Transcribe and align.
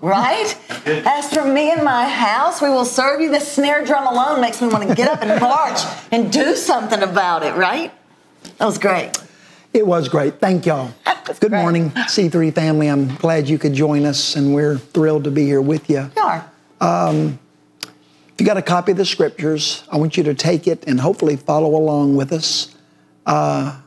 right? 0.00 0.56
As 0.86 1.32
for 1.32 1.44
me 1.44 1.70
and 1.70 1.82
my 1.82 2.08
house, 2.08 2.60
we 2.62 2.68
will 2.68 2.84
serve 2.84 3.20
you. 3.20 3.30
The 3.30 3.40
snare 3.40 3.84
drum 3.84 4.06
alone 4.06 4.40
makes 4.40 4.60
me 4.62 4.68
want 4.68 4.88
to 4.88 4.94
get 4.94 5.08
up 5.08 5.22
and 5.22 5.40
march 5.40 5.80
and 6.12 6.32
do 6.32 6.54
something 6.56 7.02
about 7.02 7.42
it, 7.42 7.54
right? 7.54 7.92
That 8.58 8.66
was 8.66 8.78
great. 8.78 9.12
It 9.72 9.86
was 9.86 10.08
great. 10.08 10.40
Thank 10.40 10.66
y'all. 10.66 10.92
Good 11.40 11.50
great. 11.50 11.62
morning, 11.62 11.90
C3 11.90 12.54
family. 12.54 12.88
I'm 12.88 13.14
glad 13.16 13.48
you 13.48 13.58
could 13.58 13.74
join 13.74 14.04
us, 14.04 14.36
and 14.36 14.54
we're 14.54 14.78
thrilled 14.78 15.24
to 15.24 15.30
be 15.30 15.44
here 15.44 15.60
with 15.60 15.90
you. 15.90 16.10
We 16.14 16.22
are. 16.22 16.50
If 18.36 18.42
you 18.42 18.46
got 18.46 18.58
a 18.58 18.62
copy 18.62 18.92
of 18.92 18.98
the 18.98 19.06
scriptures, 19.06 19.82
I 19.90 19.96
want 19.96 20.18
you 20.18 20.22
to 20.24 20.34
take 20.34 20.66
it 20.66 20.84
and 20.86 21.00
hopefully 21.00 21.36
follow 21.36 21.74
along 21.74 22.16
with 22.16 22.32
us. 22.32 22.74
Uh, 23.24 23.80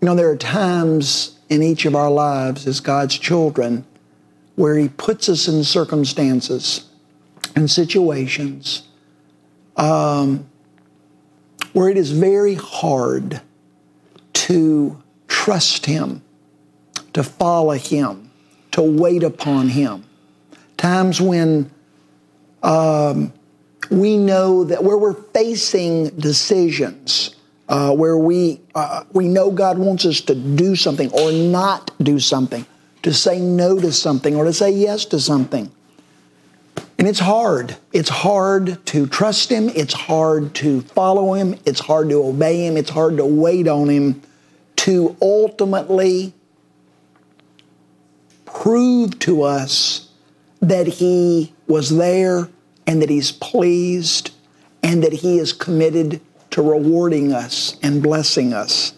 you 0.00 0.06
know, 0.06 0.14
there 0.14 0.30
are 0.30 0.36
times 0.36 1.38
in 1.50 1.62
each 1.62 1.84
of 1.84 1.94
our 1.94 2.10
lives 2.10 2.66
as 2.66 2.80
God's 2.80 3.18
children 3.18 3.84
where 4.56 4.76
He 4.76 4.88
puts 4.88 5.28
us 5.28 5.48
in 5.48 5.64
circumstances 5.64 6.88
and 7.56 7.70
situations 7.70 8.84
um, 9.76 10.46
where 11.72 11.88
it 11.88 11.96
is 11.96 12.10
very 12.12 12.54
hard 12.54 13.40
to 14.34 15.02
trust 15.28 15.86
Him, 15.86 16.22
to 17.12 17.22
follow 17.22 17.72
Him, 17.74 18.30
to 18.72 18.82
wait 18.82 19.22
upon 19.22 19.68
Him. 19.68 20.04
Times 20.76 21.20
when 21.20 21.70
we 23.90 24.16
know 24.16 24.64
that 24.64 24.82
where 24.82 24.96
we're 24.98 25.14
facing 25.14 26.08
decisions, 26.18 27.36
uh, 27.68 27.94
where 27.94 28.16
we 28.16 28.60
uh, 28.74 29.04
we 29.12 29.28
know 29.28 29.50
God 29.50 29.78
wants 29.78 30.04
us 30.06 30.20
to 30.22 30.34
do 30.34 30.76
something 30.76 31.10
or 31.12 31.32
not 31.32 31.90
do 32.02 32.18
something, 32.18 32.66
to 33.02 33.12
say 33.12 33.40
no 33.40 33.78
to 33.80 33.92
something 33.92 34.36
or 34.36 34.44
to 34.44 34.52
say 34.52 34.70
yes 34.70 35.04
to 35.06 35.20
something, 35.20 35.70
and 37.02 37.08
it's 37.08 37.18
hard. 37.18 37.76
It's 37.92 38.08
hard 38.08 38.86
to 38.86 39.08
trust 39.08 39.50
Him. 39.50 39.68
It's 39.70 39.92
hard 39.92 40.54
to 40.54 40.82
follow 40.82 41.32
Him. 41.32 41.58
It's 41.64 41.80
hard 41.80 42.08
to 42.10 42.22
obey 42.22 42.64
Him. 42.64 42.76
It's 42.76 42.90
hard 42.90 43.16
to 43.16 43.26
wait 43.26 43.66
on 43.66 43.88
Him 43.88 44.22
to 44.76 45.16
ultimately 45.20 46.32
prove 48.44 49.18
to 49.18 49.42
us 49.42 50.10
that 50.60 50.86
He 50.86 51.52
was 51.66 51.96
there 51.96 52.48
and 52.86 53.02
that 53.02 53.10
He's 53.10 53.32
pleased 53.32 54.30
and 54.82 55.02
that 55.02 55.12
He 55.12 55.38
is 55.38 55.52
committed 55.52 56.20
to 56.50 56.62
rewarding 56.62 57.32
us 57.32 57.76
and 57.82 58.00
blessing 58.00 58.52
us. 58.52 58.92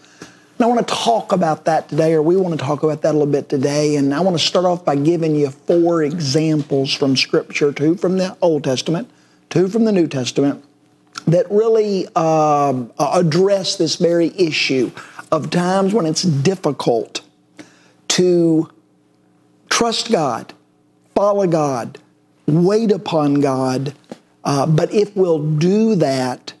And 0.57 0.63
I 0.63 0.67
want 0.67 0.87
to 0.87 0.93
talk 0.93 1.33
about 1.33 1.65
that 1.65 1.89
today, 1.89 2.13
or 2.13 2.21
we 2.21 2.37
want 2.37 2.57
to 2.57 2.65
talk 2.65 2.83
about 2.83 3.01
that 3.01 3.11
a 3.11 3.17
little 3.17 3.31
bit 3.31 3.49
today. 3.49 3.97
And 3.97 4.13
I 4.13 4.21
want 4.21 4.39
to 4.39 4.43
start 4.43 4.65
off 4.65 4.85
by 4.85 4.95
giving 4.95 5.35
you 5.35 5.49
four 5.49 6.01
examples 6.01 6.93
from 6.93 7.17
Scripture 7.17 7.73
two 7.73 7.95
from 7.95 8.17
the 8.17 8.37
Old 8.41 8.63
Testament, 8.63 9.09
two 9.49 9.67
from 9.67 9.83
the 9.83 9.91
New 9.91 10.07
Testament, 10.07 10.63
that 11.27 11.45
really 11.51 12.07
um, 12.15 12.93
address 12.97 13.75
this 13.75 13.97
very 13.97 14.31
issue 14.37 14.91
of 15.29 15.49
times 15.49 15.93
when 15.93 16.05
it's 16.05 16.21
difficult 16.21 17.21
to 18.07 18.69
trust 19.69 20.09
God, 20.09 20.53
follow 21.15 21.47
God, 21.47 21.97
wait 22.47 22.93
upon 22.93 23.41
God. 23.41 23.93
Uh, 24.45 24.65
but 24.65 24.93
if 24.93 25.13
we'll 25.17 25.57
do 25.57 25.95
that, 25.95 26.53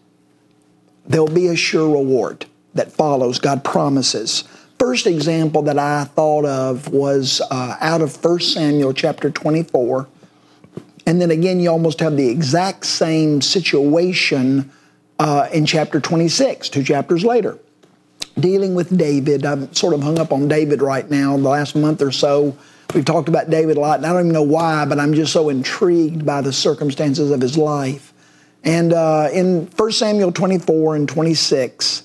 there'll 1.05 1.27
be 1.27 1.47
a 1.47 1.55
sure 1.55 1.87
reward 1.87 2.45
that 2.75 2.91
follows. 2.91 3.39
God 3.39 3.63
promises. 3.63 4.43
First 4.77 5.07
example 5.07 5.63
that 5.63 5.79
I 5.79 6.03
thought 6.03 6.45
of 6.45 6.89
was 6.89 7.41
uh, 7.49 7.77
out 7.79 8.01
of 8.01 8.23
1 8.23 8.39
Samuel 8.41 8.93
chapter 8.93 9.31
24. 9.31 10.07
And 11.07 11.21
then 11.21 11.31
again, 11.31 11.59
you 11.59 11.69
almost 11.69 11.99
have 12.01 12.17
the 12.17 12.27
exact 12.29 12.85
same 12.85 13.41
situation 13.41 14.71
uh, 15.17 15.47
in 15.53 15.65
chapter 15.65 15.99
26, 15.99 16.69
two 16.69 16.83
chapters 16.83 17.23
later. 17.23 17.57
Dealing 18.37 18.75
with 18.75 18.95
David. 18.95 19.45
I'm 19.45 19.73
sort 19.73 19.93
of 19.93 20.03
hung 20.03 20.19
up 20.19 20.33
on 20.33 20.49
David 20.49 20.81
right 20.81 21.09
now, 21.09 21.37
the 21.37 21.43
last 21.43 21.75
month 21.75 22.01
or 22.01 22.11
so. 22.11 22.57
We've 22.93 23.05
talked 23.05 23.29
about 23.29 23.49
David 23.49 23.77
a 23.77 23.79
lot, 23.79 23.97
and 23.97 24.05
I 24.05 24.09
don't 24.09 24.21
even 24.21 24.33
know 24.33 24.43
why, 24.43 24.85
but 24.85 24.99
I'm 24.99 25.13
just 25.13 25.31
so 25.31 25.49
intrigued 25.49 26.25
by 26.25 26.41
the 26.41 26.51
circumstances 26.51 27.31
of 27.31 27.39
his 27.39 27.57
life. 27.57 28.13
And 28.63 28.93
uh, 28.93 29.29
in 29.31 29.67
1 29.67 29.91
Samuel 29.91 30.31
24 30.31 30.95
and 30.95 31.07
26, 31.07 32.04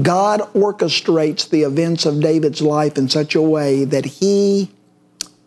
God 0.00 0.40
orchestrates 0.54 1.48
the 1.48 1.62
events 1.62 2.04
of 2.04 2.20
David's 2.20 2.60
life 2.60 2.98
in 2.98 3.08
such 3.08 3.34
a 3.34 3.42
way 3.42 3.84
that 3.84 4.04
he 4.04 4.70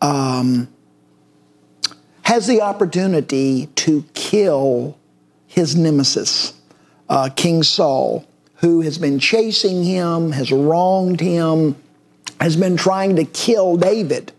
um, 0.02 0.70
has 2.22 2.48
the 2.48 2.62
opportunity 2.62 3.68
to 3.76 4.04
kill 4.14 4.98
his 5.48 5.76
nemesis, 5.76 6.54
uh, 7.10 7.30
King 7.36 7.64
Saul, 7.64 8.26
who 8.56 8.82
has 8.82 8.98
been 8.98 9.20
chasing 9.20 9.84
him, 9.84 10.32
has 10.32 10.52
wronged 10.52 11.20
him, 11.20 11.76
has 12.40 12.56
been 12.56 12.78
trying 12.78 13.16
to 13.16 13.26
kill 13.26 13.76
David. 13.78 14.32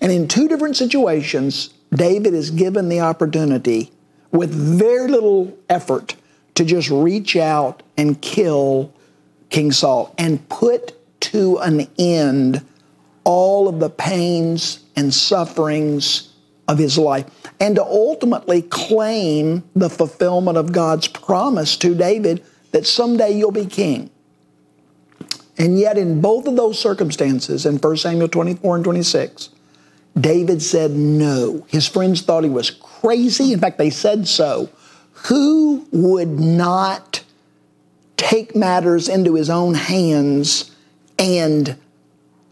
And 0.00 0.12
in 0.12 0.28
two 0.28 0.48
different 0.48 0.76
situations, 0.76 1.72
David 1.94 2.34
is 2.34 2.50
given 2.50 2.88
the 2.88 3.00
opportunity 3.00 3.92
with 4.30 4.50
very 4.50 5.08
little 5.08 5.56
effort 5.68 6.16
to 6.56 6.64
just 6.64 6.90
reach 6.90 7.36
out 7.36 7.82
and 7.96 8.20
kill 8.20 8.92
King 9.50 9.72
Saul 9.72 10.14
and 10.18 10.48
put 10.48 10.92
to 11.20 11.58
an 11.58 11.88
end 11.98 12.64
all 13.24 13.68
of 13.68 13.80
the 13.80 13.90
pains 13.90 14.84
and 14.96 15.12
sufferings 15.12 16.30
of 16.68 16.78
his 16.78 16.96
life 16.98 17.26
and 17.60 17.76
to 17.76 17.82
ultimately 17.82 18.62
claim 18.62 19.62
the 19.74 19.90
fulfillment 19.90 20.56
of 20.58 20.72
God's 20.72 21.08
promise 21.08 21.76
to 21.78 21.94
David 21.94 22.44
that 22.72 22.86
someday 22.86 23.30
you'll 23.30 23.52
be 23.52 23.66
king. 23.66 24.10
And 25.56 25.78
yet, 25.78 25.96
in 25.96 26.20
both 26.20 26.48
of 26.48 26.56
those 26.56 26.78
circumstances, 26.78 27.64
in 27.64 27.76
1 27.76 27.96
Samuel 27.96 28.28
24 28.28 28.76
and 28.76 28.84
26, 28.84 29.50
David 30.18 30.62
said 30.62 30.90
no. 30.92 31.64
His 31.68 31.86
friends 31.86 32.22
thought 32.22 32.44
he 32.44 32.50
was 32.50 32.70
crazy. 32.70 33.52
In 33.52 33.60
fact, 33.60 33.78
they 33.78 33.90
said 33.90 34.26
so. 34.26 34.68
Who 35.28 35.86
would 35.92 36.40
not 36.40 37.22
take 38.24 38.56
matters 38.56 39.08
into 39.08 39.34
his 39.34 39.50
own 39.50 39.74
hands 39.74 40.70
and 41.18 41.76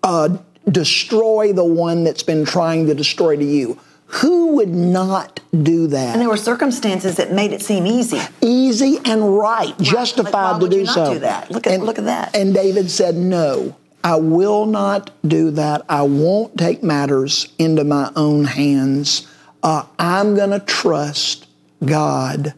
uh, 0.03 0.37
destroy 0.71 1.53
the 1.53 1.65
one 1.65 2.05
that's 2.05 2.23
been 2.23 2.45
trying 2.45 2.87
to 2.87 2.95
destroy 2.95 3.37
to 3.37 3.45
you? 3.45 3.79
Who 4.07 4.57
would 4.57 4.69
not 4.69 5.41
do 5.63 5.87
that? 5.87 6.13
And 6.13 6.21
there 6.21 6.29
were 6.29 6.37
circumstances 6.37 7.17
that 7.17 7.33
made 7.33 7.53
it 7.53 7.63
seem 7.63 7.87
easy. 7.87 8.21
Easy 8.43 8.99
and 9.07 9.39
right, 9.39 9.77
justified 9.79 10.61
Like, 10.61 10.61
to 10.61 10.69
do 10.69 10.87
so. 10.87 11.15
do 11.15 11.19
that? 11.21 11.51
Look 11.51 11.67
at- 11.67 11.73
and, 11.73 11.85
look 11.85 11.99
at 11.99 12.05
that. 12.05 12.37
And 12.37 12.53
David 12.53 12.91
said, 12.91 13.17
No, 13.17 13.75
I 14.05 14.17
will 14.17 14.67
not 14.67 15.11
do 15.27 15.51
that. 15.53 15.83
I 15.89 16.03
won't 16.03 16.59
take 16.59 16.83
matters 16.83 17.49
into 17.59 17.85
my 17.85 18.11
own 18.15 18.45
hands. 18.45 19.27
Uh, 19.63 19.85
I'm 19.99 20.35
going 20.35 20.51
to 20.51 20.61
trust 20.61 21.47
God 21.85 22.53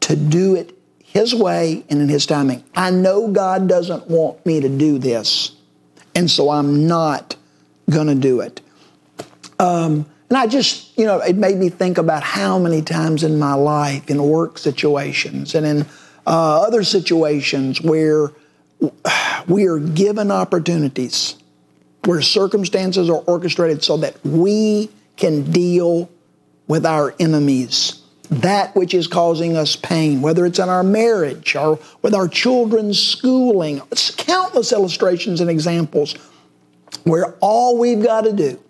to 0.00 0.16
do 0.16 0.54
it 0.56 0.77
His 1.12 1.34
way 1.34 1.84
and 1.88 2.00
in 2.00 2.08
His 2.08 2.26
timing. 2.26 2.62
I 2.74 2.90
know 2.90 3.28
God 3.28 3.68
doesn't 3.68 4.08
want 4.08 4.44
me 4.44 4.60
to 4.60 4.68
do 4.68 4.98
this, 4.98 5.52
and 6.14 6.30
so 6.30 6.50
I'm 6.50 6.86
not 6.86 7.36
going 7.90 8.08
to 8.08 8.14
do 8.14 8.40
it. 8.40 8.60
Um, 9.58 10.06
and 10.28 10.36
I 10.36 10.46
just, 10.46 10.96
you 10.98 11.06
know, 11.06 11.18
it 11.20 11.36
made 11.36 11.56
me 11.56 11.70
think 11.70 11.96
about 11.96 12.22
how 12.22 12.58
many 12.58 12.82
times 12.82 13.24
in 13.24 13.38
my 13.38 13.54
life, 13.54 14.10
in 14.10 14.22
work 14.22 14.58
situations 14.58 15.54
and 15.54 15.64
in 15.64 15.86
uh, 16.26 16.60
other 16.60 16.84
situations 16.84 17.80
where 17.80 18.30
we 19.46 19.66
are 19.66 19.78
given 19.78 20.30
opportunities, 20.30 21.36
where 22.04 22.20
circumstances 22.20 23.08
are 23.08 23.22
orchestrated 23.22 23.82
so 23.82 23.96
that 23.96 24.22
we 24.24 24.90
can 25.16 25.50
deal 25.50 26.10
with 26.68 26.84
our 26.84 27.14
enemies, 27.18 28.02
that 28.30 28.74
which 28.74 28.94
is 28.94 29.06
causing 29.06 29.56
us 29.56 29.76
pain, 29.76 30.20
whether 30.20 30.44
it's 30.44 30.58
in 30.58 30.68
our 30.68 30.82
marriage 30.82 31.56
or 31.56 31.78
with 32.02 32.14
our 32.14 32.28
children's 32.28 33.00
schooling. 33.00 33.80
It's 33.90 34.14
countless 34.14 34.72
illustrations 34.72 35.40
and 35.40 35.48
examples 35.48 36.14
where 37.04 37.34
all 37.40 37.78
we've 37.78 38.02
got 38.02 38.22
to 38.22 38.32
do 38.32 38.60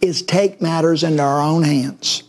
is 0.00 0.22
take 0.22 0.60
matters 0.60 1.02
into 1.02 1.22
our 1.22 1.40
own 1.40 1.62
hands 1.62 2.24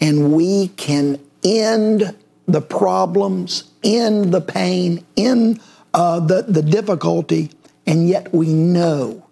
and 0.00 0.32
we 0.32 0.68
can 0.68 1.18
end 1.42 2.14
the 2.46 2.60
problems, 2.60 3.70
end 3.82 4.32
the 4.32 4.40
pain, 4.40 5.04
end 5.16 5.60
uh, 5.94 6.20
the, 6.20 6.42
the 6.42 6.62
difficulty, 6.62 7.50
and 7.86 8.08
yet 8.08 8.34
we 8.34 8.52
know 8.52 9.24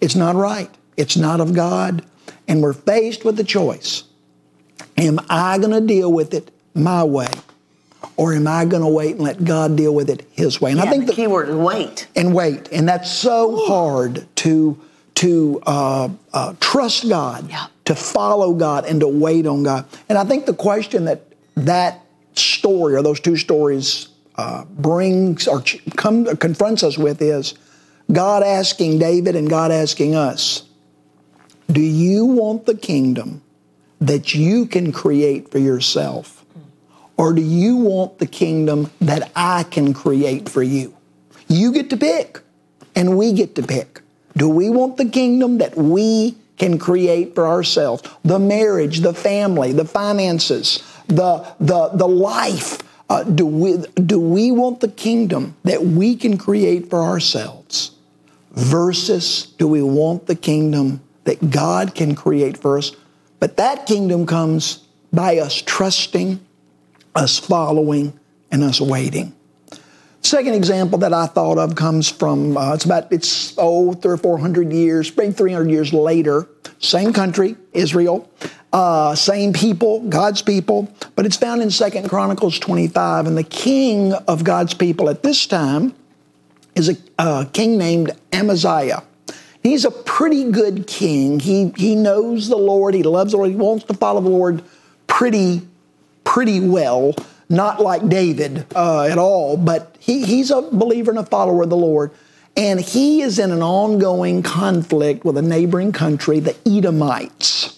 it's 0.00 0.16
not 0.16 0.34
right. 0.34 0.70
It's 0.96 1.16
not 1.16 1.40
of 1.40 1.54
God. 1.54 2.04
And 2.48 2.62
we're 2.62 2.72
faced 2.72 3.24
with 3.24 3.36
the 3.36 3.44
choice 3.44 4.04
Am 5.00 5.18
I 5.30 5.58
going 5.58 5.70
to 5.72 5.80
deal 5.80 6.12
with 6.12 6.34
it 6.34 6.50
my 6.74 7.02
way? 7.02 7.28
Or 8.16 8.34
am 8.34 8.46
I 8.46 8.64
going 8.66 8.82
to 8.82 8.88
wait 8.88 9.12
and 9.16 9.24
let 9.24 9.42
God 9.44 9.76
deal 9.76 9.94
with 9.94 10.10
it 10.10 10.26
His 10.32 10.60
way? 10.60 10.70
And 10.72 10.78
Yeah, 10.78 10.84
I 10.86 10.90
think 10.90 11.02
the 11.06 11.12
that 11.12 11.16
key 11.16 11.26
word 11.26 11.48
is 11.48 11.56
wait. 11.56 12.06
and 12.14 12.34
wait. 12.34 12.68
And 12.70 12.88
that's 12.88 13.10
so 13.10 13.66
hard 13.66 14.26
to 14.36 14.78
to 15.16 15.60
uh, 15.66 16.08
uh, 16.32 16.54
trust 16.60 17.06
God, 17.08 17.50
Yeah. 17.50 17.66
to 17.84 17.94
follow 17.94 18.54
God 18.54 18.86
and 18.86 19.00
to 19.00 19.08
wait 19.08 19.46
on 19.46 19.62
God. 19.62 19.84
And 20.08 20.16
I 20.16 20.24
think 20.24 20.46
the 20.46 20.54
question 20.54 21.04
that 21.06 21.24
that 21.56 22.00
story 22.34 22.94
or 22.94 23.02
those 23.02 23.20
two 23.20 23.36
stories 23.36 24.08
uh, 24.36 24.64
brings 24.64 25.46
or 25.46 25.62
come, 25.96 26.24
confronts 26.36 26.82
us 26.82 26.96
with 26.96 27.20
is 27.20 27.52
God 28.10 28.42
asking 28.42 28.98
David 28.98 29.36
and 29.36 29.50
God 29.50 29.70
asking 29.70 30.14
us, 30.14 30.62
Do 31.70 31.82
you 31.82 32.24
want 32.24 32.64
the 32.64 32.74
kingdom 32.74 33.42
that 34.00 34.34
you 34.34 34.66
can 34.66 34.92
create 34.92 35.50
for 35.50 35.58
yourself? 35.58 36.44
Or 37.16 37.34
do 37.34 37.42
you 37.42 37.76
want 37.76 38.18
the 38.18 38.26
kingdom 38.26 38.90
that 39.00 39.30
I 39.36 39.64
can 39.64 39.92
create 39.92 40.48
for 40.48 40.62
you? 40.62 40.96
You 41.48 41.70
get 41.72 41.90
to 41.90 41.96
pick, 41.96 42.40
and 42.94 43.18
we 43.18 43.32
get 43.32 43.54
to 43.56 43.62
pick. 43.62 44.00
Do 44.36 44.48
we 44.48 44.70
want 44.70 44.96
the 44.96 45.04
kingdom 45.04 45.58
that 45.58 45.76
we 45.76 46.36
can 46.56 46.78
create 46.78 47.34
for 47.34 47.46
ourselves? 47.46 48.02
The 48.24 48.38
marriage, 48.38 49.00
the 49.00 49.12
family, 49.12 49.72
the 49.72 49.84
finances, 49.84 50.82
the, 51.08 51.46
the, 51.60 51.88
the 51.88 52.08
life. 52.08 52.78
Uh, 53.10 53.24
do, 53.24 53.44
we, 53.44 53.78
do 53.78 54.20
we 54.20 54.50
want 54.52 54.80
the 54.80 54.88
kingdom 54.88 55.56
that 55.64 55.84
we 55.84 56.16
can 56.16 56.38
create 56.38 56.88
for 56.88 57.02
ourselves? 57.02 57.90
Versus 58.52 59.46
do 59.58 59.68
we 59.68 59.82
want 59.82 60.26
the 60.26 60.36
kingdom 60.36 61.00
that 61.24 61.50
God 61.50 61.94
can 61.94 62.14
create 62.14 62.56
for 62.56 62.78
us? 62.78 62.92
But 63.40 63.56
that 63.56 63.86
kingdom 63.86 64.26
comes 64.26 64.84
by 65.12 65.38
us 65.38 65.60
trusting, 65.62 66.38
us 67.14 67.38
following, 67.38 68.12
and 68.50 68.62
us 68.62 68.80
waiting. 68.80 69.34
Second 70.22 70.52
example 70.52 70.98
that 70.98 71.14
I 71.14 71.26
thought 71.26 71.56
of 71.56 71.74
comes 71.74 72.08
from 72.10 72.56
uh, 72.56 72.74
it's 72.74 72.84
about 72.84 73.10
it's 73.10 73.54
oh 73.56 73.94
three 73.94 74.12
or 74.12 74.16
four 74.18 74.38
hundred 74.38 74.70
years, 74.72 75.16
maybe 75.16 75.32
three 75.32 75.52
hundred 75.52 75.70
years 75.70 75.94
later. 75.94 76.46
Same 76.78 77.12
country, 77.14 77.56
Israel, 77.72 78.30
uh, 78.72 79.14
same 79.14 79.54
people, 79.54 80.00
God's 80.08 80.42
people, 80.42 80.92
but 81.16 81.24
it's 81.24 81.36
found 81.36 81.62
in 81.62 81.70
Second 81.70 82.10
Chronicles 82.10 82.58
twenty 82.58 82.86
five. 82.86 83.26
And 83.26 83.36
the 83.36 83.42
king 83.42 84.12
of 84.12 84.44
God's 84.44 84.74
people 84.74 85.08
at 85.08 85.22
this 85.22 85.46
time 85.46 85.94
is 86.74 86.90
a 86.90 86.96
uh, 87.18 87.46
king 87.52 87.78
named 87.78 88.12
Amaziah. 88.32 89.02
He's 89.62 89.84
a 89.84 89.90
pretty 89.90 90.50
good 90.50 90.86
king. 90.86 91.40
He 91.40 91.72
he 91.76 91.94
knows 91.94 92.48
the 92.48 92.56
Lord. 92.56 92.94
He 92.94 93.02
loves 93.02 93.32
the 93.32 93.38
Lord. 93.38 93.50
He 93.50 93.56
wants 93.56 93.84
to 93.84 93.94
follow 93.94 94.20
the 94.20 94.28
Lord 94.28 94.62
pretty 95.06 95.62
pretty 96.24 96.60
well 96.60 97.14
not 97.50 97.80
like 97.80 98.08
David 98.08 98.64
uh, 98.74 99.02
at 99.02 99.18
all, 99.18 99.56
but 99.56 99.96
he, 99.98 100.24
he's 100.24 100.52
a 100.52 100.62
believer 100.62 101.10
and 101.10 101.18
a 101.18 101.26
follower 101.26 101.64
of 101.64 101.68
the 101.68 101.76
Lord. 101.76 102.12
And 102.56 102.80
he 102.80 103.22
is 103.22 103.38
in 103.38 103.50
an 103.50 103.62
ongoing 103.62 104.42
conflict 104.42 105.24
with 105.24 105.36
a 105.36 105.42
neighboring 105.42 105.92
country, 105.92 106.40
the 106.40 106.56
Edomites, 106.64 107.76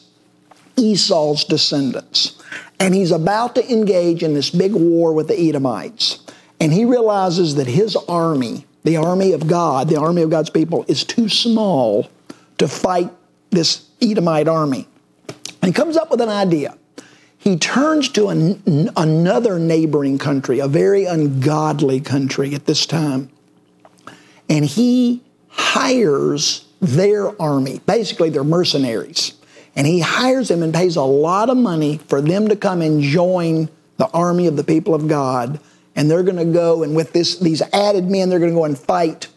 Esau's 0.76 1.44
descendants. 1.44 2.38
And 2.78 2.94
he's 2.94 3.10
about 3.10 3.54
to 3.54 3.72
engage 3.72 4.22
in 4.22 4.34
this 4.34 4.50
big 4.50 4.72
war 4.72 5.14
with 5.14 5.28
the 5.28 5.38
Edomites. 5.38 6.22
And 6.60 6.72
he 6.72 6.84
realizes 6.84 7.54
that 7.54 7.66
his 7.66 7.96
army, 8.08 8.66
the 8.84 8.96
army 8.96 9.32
of 9.32 9.46
God, 9.46 9.88
the 9.88 10.00
army 10.00 10.22
of 10.22 10.30
God's 10.30 10.50
people, 10.50 10.84
is 10.88 11.04
too 11.04 11.28
small 11.28 12.10
to 12.58 12.68
fight 12.68 13.10
this 13.50 13.86
Edomite 14.00 14.48
army. 14.48 14.88
And 15.28 15.68
he 15.68 15.72
comes 15.72 15.96
up 15.96 16.10
with 16.10 16.20
an 16.20 16.28
idea 16.28 16.76
he 17.42 17.56
turns 17.56 18.08
to 18.10 18.28
an, 18.28 18.90
another 18.96 19.58
neighboring 19.58 20.16
country, 20.16 20.60
a 20.60 20.68
very 20.68 21.06
ungodly 21.06 22.00
country 22.00 22.54
at 22.54 22.66
this 22.66 22.86
time, 22.86 23.30
and 24.48 24.64
he 24.64 25.22
hires 25.48 26.64
their 26.80 27.40
army. 27.42 27.80
Basically, 27.84 28.30
they're 28.30 28.44
mercenaries. 28.44 29.32
And 29.74 29.88
he 29.88 29.98
hires 29.98 30.48
them 30.48 30.62
and 30.62 30.72
pays 30.72 30.94
a 30.94 31.02
lot 31.02 31.50
of 31.50 31.56
money 31.56 31.98
for 32.06 32.20
them 32.20 32.46
to 32.46 32.54
come 32.54 32.80
and 32.80 33.02
join 33.02 33.68
the 33.96 34.08
army 34.10 34.46
of 34.46 34.56
the 34.56 34.64
people 34.64 34.94
of 34.94 35.08
God. 35.08 35.58
And 35.94 36.10
they're 36.10 36.22
going 36.22 36.36
to 36.36 36.44
go, 36.44 36.82
and 36.82 36.96
with 36.96 37.12
this, 37.12 37.38
these 37.38 37.60
added 37.72 38.10
men, 38.10 38.28
they're 38.28 38.38
going 38.38 38.52
to 38.52 38.56
go 38.56 38.64
and 38.64 38.78
fight 38.78 39.28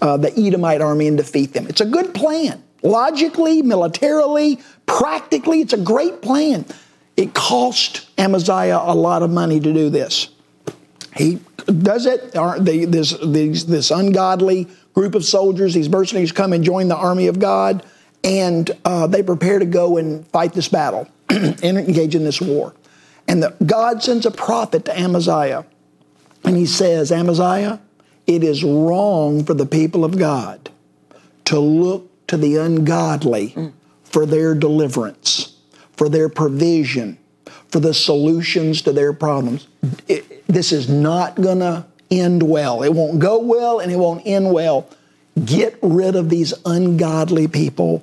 uh, 0.00 0.16
the 0.16 0.32
Edomite 0.38 0.80
army 0.80 1.08
and 1.08 1.16
defeat 1.16 1.52
them. 1.52 1.66
It's 1.66 1.80
a 1.80 1.86
good 1.86 2.14
plan. 2.14 2.62
Logically, 2.82 3.62
militarily, 3.62 4.60
practically, 4.86 5.60
it's 5.60 5.72
a 5.72 5.80
great 5.80 6.22
plan. 6.22 6.64
It 7.16 7.34
cost 7.34 8.08
Amaziah 8.16 8.80
a 8.82 8.94
lot 8.94 9.22
of 9.22 9.30
money 9.30 9.60
to 9.60 9.72
do 9.72 9.90
this. 9.90 10.28
He 11.16 11.40
does 11.66 12.06
it. 12.06 12.32
This, 12.32 13.14
this, 13.22 13.64
this 13.64 13.90
ungodly 13.90 14.68
group 14.94 15.14
of 15.14 15.24
soldiers, 15.24 15.74
these 15.74 15.88
mercenaries, 15.88 16.32
come 16.32 16.52
and 16.52 16.64
join 16.64 16.88
the 16.88 16.96
army 16.96 17.26
of 17.26 17.38
God, 17.38 17.84
and 18.24 18.70
uh, 18.84 19.06
they 19.06 19.22
prepare 19.22 19.58
to 19.58 19.64
go 19.64 19.96
and 19.96 20.26
fight 20.28 20.52
this 20.52 20.68
battle 20.68 21.08
and 21.28 21.62
engage 21.62 22.14
in 22.14 22.24
this 22.24 22.40
war. 22.40 22.74
And 23.28 23.42
the, 23.42 23.54
God 23.64 24.02
sends 24.02 24.26
a 24.26 24.30
prophet 24.30 24.84
to 24.86 24.98
Amaziah, 24.98 25.64
and 26.44 26.56
he 26.56 26.66
says, 26.66 27.12
Amaziah, 27.12 27.80
it 28.26 28.42
is 28.44 28.64
wrong 28.64 29.44
for 29.44 29.54
the 29.54 29.66
people 29.66 30.04
of 30.04 30.18
God 30.18 30.70
to 31.46 31.58
look 31.58 32.08
to 32.28 32.36
the 32.36 32.56
ungodly 32.56 33.72
for 34.04 34.26
their 34.26 34.54
deliverance 34.54 35.50
for 36.00 36.08
their 36.08 36.30
provision, 36.30 37.18
for 37.68 37.78
the 37.78 37.92
solutions 37.92 38.80
to 38.80 38.90
their 38.90 39.12
problems. 39.12 39.68
It, 40.08 40.46
this 40.46 40.72
is 40.72 40.88
not 40.88 41.34
going 41.34 41.58
to 41.58 41.84
end 42.10 42.42
well. 42.42 42.82
It 42.82 42.94
won't 42.94 43.18
go 43.18 43.38
well 43.38 43.80
and 43.80 43.92
it 43.92 43.98
won't 43.98 44.26
end 44.26 44.50
well. 44.50 44.88
Get 45.44 45.78
rid 45.82 46.16
of 46.16 46.30
these 46.30 46.54
ungodly 46.64 47.48
people. 47.48 48.02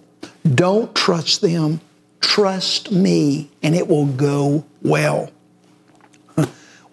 Don't 0.54 0.94
trust 0.94 1.42
them. 1.42 1.82
Trust 2.22 2.92
me, 2.92 3.50
and 3.64 3.74
it 3.74 3.88
will 3.88 4.06
go 4.06 4.64
well. 4.84 5.32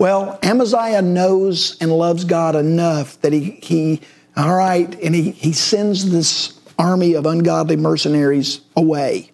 Well, 0.05 0.39
Amaziah 0.43 1.01
knows 1.01 1.79
and 1.81 1.91
loves 1.91 2.25
God 2.25 2.57
enough 2.57 3.19
that 3.23 3.33
he, 3.33 3.53
he 3.63 4.03
all 4.37 4.55
right, 4.55 4.95
and 5.03 5.15
he, 5.15 5.31
he 5.31 5.55
sends 5.55 6.11
this 6.11 6.61
army 6.79 7.15
of 7.15 7.25
ungodly 7.25 7.77
mercenaries 7.77 8.61
away. 8.77 9.31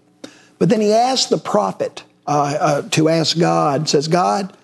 But 0.60 0.68
then 0.68 0.80
he 0.80 0.92
asked 0.92 1.28
the 1.28 1.38
prophet 1.38 2.04
uh, 2.24 2.56
uh, 2.60 2.82
to 2.90 3.08
ask 3.08 3.36
God, 3.36 3.88
says, 3.88 4.06
God, 4.06 4.56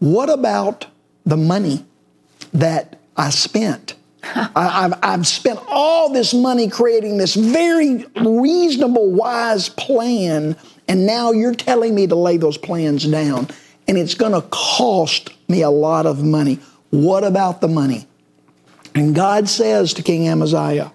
what 0.00 0.30
about 0.30 0.88
the 1.24 1.36
money 1.36 1.86
that 2.52 2.98
I 3.16 3.30
spent? 3.30 3.94
I, 4.24 4.82
have 4.82 4.98
I've 5.00 5.28
spent 5.28 5.60
all 5.68 6.12
this 6.12 6.34
money 6.34 6.70
creating 6.70 7.18
this 7.18 7.36
very 7.36 8.04
reasonable, 8.16 9.12
wise 9.12 9.68
plan, 9.68 10.56
and 10.88 11.06
now 11.06 11.30
you're 11.30 11.54
telling 11.54 11.94
me 11.94 12.08
to 12.08 12.16
lay 12.16 12.36
those 12.36 12.58
plans 12.58 13.06
down, 13.06 13.46
and 13.88 13.98
it's 13.98 14.14
going 14.14 14.32
to 14.32 14.42
cost 14.48 15.30
me 15.48 15.62
a 15.62 15.70
lot 15.70 16.06
of 16.06 16.22
money. 16.22 16.58
What 16.90 17.24
about 17.24 17.60
the 17.60 17.68
money? 17.68 18.06
And 18.94 19.14
God 19.14 19.48
says 19.48 19.94
to 19.94 20.02
King 20.02 20.28
Amaziah, 20.28 20.92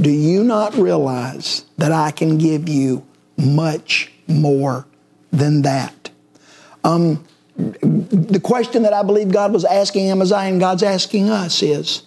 Do 0.00 0.10
you 0.10 0.44
not 0.44 0.74
realize 0.74 1.64
that 1.78 1.92
I 1.92 2.10
can 2.10 2.38
give 2.38 2.68
you 2.68 3.06
much 3.36 4.12
more 4.28 4.86
than 5.32 5.62
that. 5.62 6.10
Um, 6.84 7.24
the 7.56 8.40
question 8.42 8.82
that 8.82 8.92
I 8.92 9.02
believe 9.02 9.30
God 9.30 9.52
was 9.52 9.64
asking 9.64 10.10
Amaziah 10.10 10.50
and 10.50 10.60
God's 10.60 10.82
asking 10.82 11.30
us 11.30 11.62
is 11.62 12.02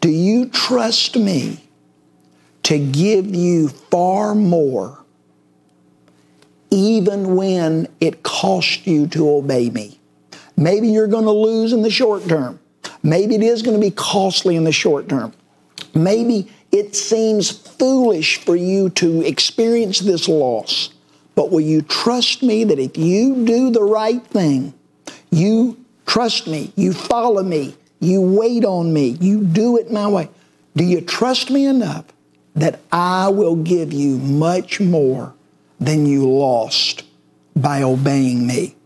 Do 0.00 0.08
you 0.08 0.48
trust 0.48 1.16
me 1.16 1.64
to 2.64 2.78
give 2.78 3.34
you 3.34 3.68
far 3.68 4.34
more 4.34 4.99
even 6.70 7.36
when 7.36 7.88
it 8.00 8.22
costs 8.22 8.86
you 8.86 9.06
to 9.08 9.28
obey 9.28 9.70
me? 9.70 9.98
Maybe 10.56 10.88
you're 10.88 11.06
going 11.06 11.24
to 11.24 11.30
lose 11.30 11.72
in 11.72 11.82
the 11.82 11.90
short 11.90 12.28
term. 12.28 12.60
Maybe 13.02 13.34
it 13.34 13.42
is 13.42 13.62
going 13.62 13.76
to 13.76 13.80
be 13.80 13.90
costly 13.90 14.56
in 14.56 14.64
the 14.64 14.72
short 14.72 15.08
term. 15.08 15.32
Maybe 15.94 16.50
it 16.70 16.94
seems 16.94 17.50
foolish 17.50 18.38
for 18.44 18.56
you 18.56 18.90
to 18.90 19.22
experience 19.22 20.00
this 20.00 20.28
loss. 20.28 20.90
But 21.34 21.50
will 21.50 21.60
you 21.60 21.82
trust 21.82 22.42
me 22.42 22.64
that 22.64 22.78
if 22.78 22.96
you 22.98 23.44
do 23.44 23.70
the 23.70 23.82
right 23.82 24.24
thing, 24.26 24.74
you 25.30 25.82
trust 26.06 26.46
me, 26.46 26.72
you 26.76 26.92
follow 26.92 27.42
me, 27.42 27.74
you 28.00 28.20
wait 28.20 28.64
on 28.64 28.92
me, 28.92 29.16
you 29.20 29.44
do 29.44 29.78
it 29.78 29.90
my 29.90 30.08
way, 30.08 30.28
do 30.76 30.84
you 30.84 31.00
trust 31.00 31.50
me 31.50 31.66
enough 31.66 32.04
that 32.54 32.80
I 32.92 33.28
will 33.28 33.56
give 33.56 33.92
you 33.92 34.18
much 34.18 34.80
more 34.80 35.34
than 35.80 36.06
you 36.06 36.28
lost 36.28 37.02
by 37.56 37.82
obeying 37.82 38.46
me? 38.46 38.76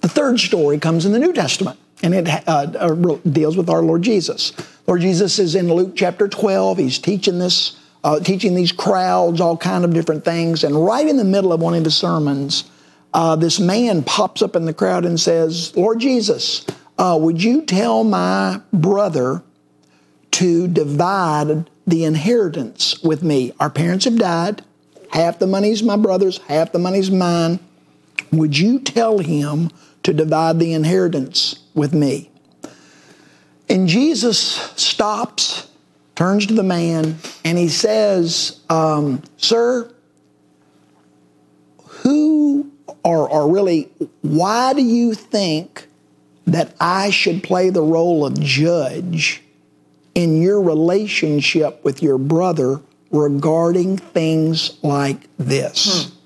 The 0.00 0.08
third 0.08 0.40
story 0.40 0.78
comes 0.78 1.06
in 1.06 1.12
the 1.12 1.18
New 1.18 1.32
Testament, 1.32 1.78
and 2.02 2.14
it 2.14 2.28
uh, 2.48 2.66
uh 2.78 3.18
deals 3.30 3.56
with 3.56 3.68
our 3.68 3.82
Lord 3.82 4.02
Jesus. 4.02 4.52
Lord 4.86 5.00
Jesus 5.00 5.38
is 5.38 5.54
in 5.54 5.72
Luke 5.72 5.94
chapter 5.96 6.28
12. 6.28 6.78
He's 6.78 6.98
teaching 6.98 7.38
this, 7.38 7.76
uh, 8.04 8.20
teaching 8.20 8.54
these 8.54 8.72
crowds 8.72 9.40
all 9.40 9.56
kind 9.56 9.84
of 9.84 9.92
different 9.92 10.24
things. 10.24 10.62
And 10.62 10.84
right 10.84 11.06
in 11.06 11.16
the 11.16 11.24
middle 11.24 11.52
of 11.52 11.60
one 11.60 11.74
of 11.74 11.84
his 11.84 11.96
sermons, 11.96 12.70
uh, 13.12 13.34
this 13.34 13.58
man 13.58 14.04
pops 14.04 14.42
up 14.42 14.54
in 14.54 14.64
the 14.64 14.74
crowd 14.74 15.04
and 15.04 15.18
says, 15.18 15.76
Lord 15.76 15.98
Jesus, 15.98 16.64
uh, 16.98 17.18
would 17.20 17.42
you 17.42 17.62
tell 17.62 18.04
my 18.04 18.60
brother 18.72 19.42
to 20.32 20.68
divide 20.68 21.68
the 21.86 22.04
inheritance 22.04 23.02
with 23.02 23.22
me? 23.22 23.52
Our 23.58 23.70
parents 23.70 24.04
have 24.04 24.18
died. 24.18 24.62
Half 25.16 25.38
the 25.38 25.46
money's 25.46 25.82
my 25.82 25.96
brother's, 25.96 26.36
half 26.42 26.72
the 26.72 26.78
money's 26.78 27.10
mine. 27.10 27.58
Would 28.32 28.58
you 28.58 28.78
tell 28.78 29.18
him 29.18 29.70
to 30.02 30.12
divide 30.12 30.58
the 30.58 30.74
inheritance 30.74 31.58
with 31.74 31.94
me? 31.94 32.30
And 33.66 33.88
Jesus 33.88 34.38
stops, 34.38 35.70
turns 36.16 36.44
to 36.46 36.54
the 36.54 36.62
man, 36.62 37.16
and 37.46 37.56
he 37.56 37.68
says, 37.68 38.60
um, 38.68 39.22
Sir, 39.38 39.90
who 41.78 42.70
or, 43.02 43.26
or 43.26 43.50
really, 43.50 43.88
why 44.20 44.74
do 44.74 44.82
you 44.82 45.14
think 45.14 45.88
that 46.46 46.74
I 46.78 47.08
should 47.08 47.42
play 47.42 47.70
the 47.70 47.82
role 47.82 48.26
of 48.26 48.38
judge 48.38 49.42
in 50.14 50.42
your 50.42 50.60
relationship 50.60 51.82
with 51.84 52.02
your 52.02 52.18
brother 52.18 52.82
regarding 53.16 53.98
things 53.98 54.78
like 54.82 55.28
this? 55.38 56.04
Hmm. 56.04 56.16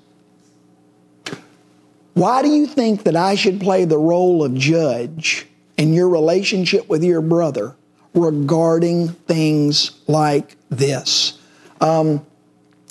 Why 2.13 2.41
do 2.41 2.49
you 2.49 2.67
think 2.67 3.03
that 3.03 3.15
I 3.15 3.35
should 3.35 3.61
play 3.61 3.85
the 3.85 3.97
role 3.97 4.43
of 4.43 4.53
judge 4.55 5.47
in 5.77 5.93
your 5.93 6.09
relationship 6.09 6.89
with 6.89 7.03
your 7.03 7.21
brother 7.21 7.75
regarding 8.13 9.09
things 9.09 9.91
like 10.07 10.57
this? 10.69 11.39
Um, 11.79 12.25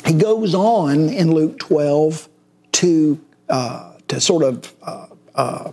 he 0.07 0.14
goes 0.14 0.54
on 0.54 1.11
in 1.11 1.33
Luke 1.33 1.59
12 1.59 2.28
to, 2.73 3.21
uh, 3.49 3.92
to 4.09 4.21
sort 4.21 4.42
of 4.42 4.75
uh, 4.83 5.07
uh, 5.35 5.73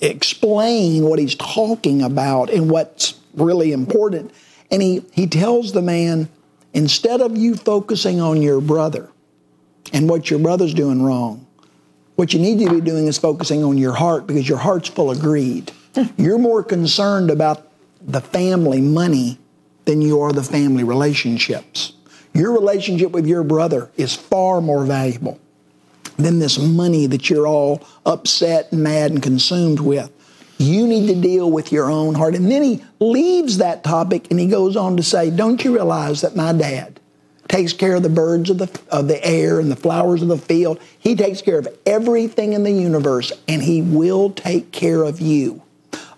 explain 0.00 1.04
what 1.04 1.18
he's 1.18 1.34
talking 1.34 2.02
about 2.02 2.50
and 2.50 2.70
what's 2.70 3.18
really 3.34 3.72
important. 3.72 4.32
And 4.70 4.82
he, 4.82 5.04
he 5.12 5.26
tells 5.26 5.72
the 5.72 5.82
man, 5.82 6.28
instead 6.72 7.20
of 7.20 7.36
you 7.36 7.54
focusing 7.54 8.20
on 8.20 8.42
your 8.42 8.60
brother 8.60 9.10
and 9.92 10.08
what 10.08 10.30
your 10.30 10.38
brother's 10.38 10.74
doing 10.74 11.02
wrong, 11.02 11.46
what 12.16 12.32
you 12.32 12.40
need 12.40 12.58
to 12.58 12.70
be 12.70 12.80
doing 12.80 13.06
is 13.06 13.16
focusing 13.16 13.62
on 13.62 13.78
your 13.78 13.94
heart 13.94 14.26
because 14.26 14.48
your 14.48 14.58
heart's 14.58 14.88
full 14.88 15.10
of 15.10 15.20
greed. 15.20 15.72
You're 16.16 16.38
more 16.38 16.62
concerned 16.62 17.30
about 17.30 17.68
the 18.00 18.20
family 18.20 18.80
money 18.80 19.38
than 19.84 20.02
you 20.02 20.20
are 20.20 20.32
the 20.32 20.42
family 20.42 20.84
relationships. 20.84 21.92
Your 22.34 22.52
relationship 22.52 23.10
with 23.10 23.26
your 23.26 23.42
brother 23.42 23.90
is 23.96 24.14
far 24.14 24.60
more 24.60 24.84
valuable 24.84 25.40
than 26.16 26.40
this 26.40 26.58
money 26.58 27.06
that 27.06 27.30
you're 27.30 27.46
all 27.46 27.86
upset 28.04 28.70
and 28.72 28.82
mad 28.82 29.12
and 29.12 29.22
consumed 29.22 29.80
with. 29.80 30.10
You 30.58 30.88
need 30.88 31.06
to 31.06 31.20
deal 31.20 31.50
with 31.50 31.72
your 31.72 31.88
own 31.88 32.14
heart. 32.14 32.34
And 32.34 32.50
then 32.50 32.62
he 32.62 32.84
leaves 32.98 33.58
that 33.58 33.84
topic 33.84 34.26
and 34.30 34.40
he 34.40 34.48
goes 34.48 34.76
on 34.76 34.96
to 34.96 35.02
say, 35.02 35.30
Don't 35.30 35.64
you 35.64 35.74
realize 35.74 36.20
that 36.20 36.34
my 36.34 36.52
dad 36.52 37.00
takes 37.46 37.72
care 37.72 37.94
of 37.94 38.02
the 38.02 38.10
birds 38.10 38.50
of 38.50 38.58
the, 38.58 38.80
of 38.90 39.08
the 39.08 39.24
air 39.24 39.60
and 39.60 39.70
the 39.70 39.76
flowers 39.76 40.20
of 40.20 40.28
the 40.28 40.36
field? 40.36 40.80
He 40.98 41.14
takes 41.14 41.40
care 41.40 41.60
of 41.60 41.68
everything 41.86 42.54
in 42.54 42.64
the 42.64 42.72
universe 42.72 43.32
and 43.46 43.62
he 43.62 43.82
will 43.82 44.30
take 44.30 44.72
care 44.72 45.04
of 45.04 45.20
you. 45.20 45.62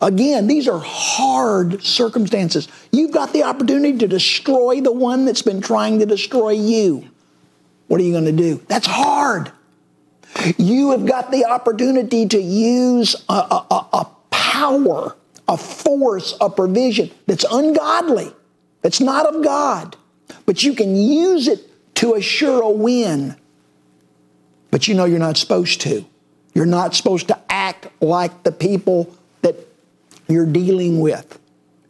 Again, 0.02 0.46
these 0.46 0.66
are 0.66 0.80
hard 0.82 1.82
circumstances. 1.82 2.68
You've 2.90 3.12
got 3.12 3.34
the 3.34 3.42
opportunity 3.42 3.98
to 3.98 4.08
destroy 4.08 4.80
the 4.80 4.92
one 4.92 5.26
that's 5.26 5.42
been 5.42 5.60
trying 5.60 5.98
to 5.98 6.06
destroy 6.06 6.50
you. 6.50 7.06
What 7.88 8.00
are 8.00 8.04
you 8.04 8.12
going 8.12 8.24
to 8.24 8.32
do? 8.32 8.62
That's 8.68 8.86
hard. 8.86 9.52
You 10.56 10.92
have 10.92 11.04
got 11.04 11.30
the 11.30 11.44
opportunity 11.44 12.26
to 12.28 12.40
use 12.40 13.14
a, 13.28 13.32
a, 13.32 13.88
a 13.92 14.10
power, 14.60 15.16
a 15.48 15.56
force, 15.56 16.36
a 16.38 16.50
provision 16.50 17.10
that's 17.26 17.46
ungodly, 17.50 18.30
that's 18.82 19.00
not 19.00 19.24
of 19.26 19.42
God, 19.42 19.96
but 20.44 20.62
you 20.62 20.74
can 20.74 20.94
use 20.94 21.48
it 21.48 21.60
to 21.94 22.14
assure 22.14 22.60
a 22.62 22.70
win. 22.70 23.36
But 24.70 24.86
you 24.86 24.94
know 24.94 25.06
you're 25.06 25.18
not 25.18 25.38
supposed 25.38 25.80
to. 25.82 26.04
You're 26.54 26.66
not 26.66 26.94
supposed 26.94 27.28
to 27.28 27.38
act 27.48 27.88
like 28.02 28.42
the 28.42 28.52
people 28.52 29.14
that 29.40 29.56
you're 30.28 30.46
dealing 30.46 31.00
with. 31.00 31.38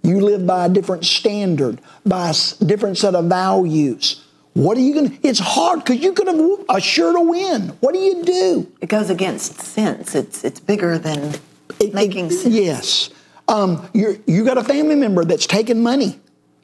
You 0.03 0.21
live 0.21 0.47
by 0.47 0.67
a 0.67 0.69
different 0.69 1.05
standard, 1.05 1.81
by 2.07 2.31
a 2.31 2.65
different 2.65 2.99
set 2.99 3.17
of 3.17 3.25
values. 3.25 4.25
What 4.55 4.77
are 4.77 4.81
you 4.81 4.95
going 4.95 5.11
to? 5.11 5.29
It's 5.29 5.41
hard 5.41 5.81
because 5.81 6.00
you 6.00 6.12
could 6.12 6.29
have 6.29 6.41
assured 6.69 7.17
a 7.17 7.21
win. 7.21 7.69
What 7.81 7.95
do 7.95 8.00
you 8.00 8.23
do? 8.25 8.73
It 8.81 8.89
goes 8.89 9.11
against 9.11 9.61
sense. 9.61 10.15
It's 10.15 10.45
it's 10.45 10.61
bigger 10.61 10.99
than 10.99 11.35
it, 11.79 11.95
making 11.95 12.27
it, 12.27 12.33
sense. 12.33 12.55
Yes. 12.55 13.11
Um, 13.49 13.89
you 13.93 14.23
you 14.27 14.45
got 14.45 14.59
a 14.59 14.65
family 14.65 14.95
member 14.95 15.25
that's 15.25 15.47
taking 15.47 15.83
money 15.83 16.21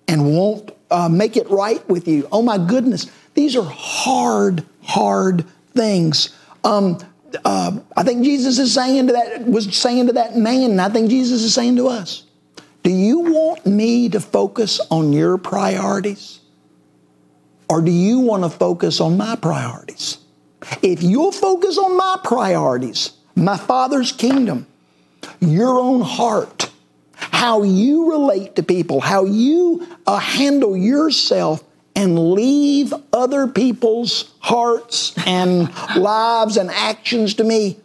and 0.08 0.34
won't 0.36 0.70
uh, 0.90 1.08
make 1.08 1.36
it 1.36 1.48
right 1.50 1.86
with 1.88 2.06
you. 2.06 2.28
Oh 2.30 2.42
my 2.42 2.58
goodness, 2.58 3.10
these 3.34 3.56
are 3.56 3.64
hard, 3.64 4.64
hard 4.82 5.44
things. 5.74 6.34
Um, 6.64 6.98
uh, 7.44 7.78
I 7.96 8.02
think 8.02 8.24
Jesus 8.24 8.58
is 8.58 8.72
saying 8.72 9.08
to 9.08 9.12
that 9.14 9.46
was 9.46 9.76
saying 9.76 10.06
to 10.06 10.12
that 10.14 10.36
man, 10.36 10.70
and 10.70 10.80
I 10.80 10.88
think 10.88 11.10
Jesus 11.10 11.42
is 11.42 11.52
saying 11.52 11.76
to 11.76 11.88
us, 11.88 12.24
"Do 12.82 12.90
you 12.90 13.20
want 13.20 13.66
me 13.66 14.08
to 14.10 14.20
focus 14.20 14.80
on 14.90 15.12
your 15.12 15.38
priorities?" 15.38 16.40
Or 17.68 17.82
do 17.82 17.90
you 17.90 18.20
want 18.20 18.44
to 18.44 18.50
focus 18.50 19.00
on 19.00 19.16
my 19.16 19.36
priorities? 19.36 20.18
If 20.82 21.02
you'll 21.02 21.32
focus 21.32 21.78
on 21.78 21.96
my 21.96 22.18
priorities, 22.22 23.12
my 23.34 23.56
Father's 23.56 24.12
kingdom, 24.12 24.66
your 25.40 25.78
own 25.78 26.00
heart, 26.00 26.70
how 27.14 27.62
you 27.62 28.10
relate 28.10 28.56
to 28.56 28.62
people, 28.62 29.00
how 29.00 29.24
you 29.24 29.86
uh, 30.06 30.18
handle 30.18 30.76
yourself, 30.76 31.62
and 31.96 32.32
leave 32.32 32.92
other 33.12 33.46
people's 33.46 34.34
hearts 34.40 35.14
and 35.26 35.74
lives 35.96 36.58
and 36.58 36.70
actions 36.70 37.34
to 37.34 37.44
me, 37.44 37.78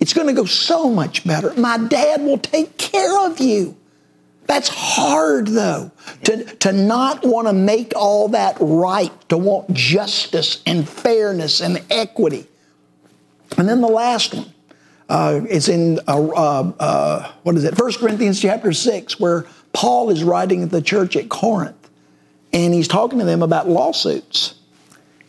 it's 0.00 0.12
going 0.12 0.26
to 0.26 0.32
go 0.34 0.44
so 0.44 0.90
much 0.90 1.24
better. 1.24 1.54
My 1.54 1.78
dad 1.78 2.22
will 2.22 2.38
take 2.38 2.76
care 2.76 3.24
of 3.24 3.40
you. 3.40 3.76
That's 4.46 4.68
hard 4.68 5.46
though, 5.46 5.90
to, 6.24 6.44
to 6.44 6.72
not 6.72 7.24
want 7.24 7.46
to 7.46 7.54
make 7.54 7.92
all 7.96 8.28
that 8.28 8.58
right, 8.60 9.12
to 9.30 9.38
want 9.38 9.72
justice 9.72 10.62
and 10.66 10.86
fairness 10.86 11.60
and 11.60 11.82
equity. 11.88 12.46
And 13.56 13.68
then 13.68 13.80
the 13.80 13.88
last 13.88 14.34
one 14.34 14.52
uh, 15.08 15.40
is 15.48 15.68
in, 15.68 16.00
uh, 16.08 16.28
uh, 16.28 16.72
uh 16.78 17.32
what 17.42 17.56
is 17.56 17.64
it, 17.64 17.78
1 17.78 17.92
Corinthians 17.94 18.40
chapter 18.40 18.72
6, 18.72 19.20
where 19.20 19.46
Paul 19.72 20.10
is 20.10 20.24
writing 20.24 20.68
the 20.68 20.82
church 20.82 21.16
at 21.16 21.28
Corinth, 21.28 21.90
and 22.52 22.72
he's 22.72 22.88
talking 22.88 23.18
to 23.18 23.24
them 23.24 23.42
about 23.42 23.68
lawsuits. 23.68 24.54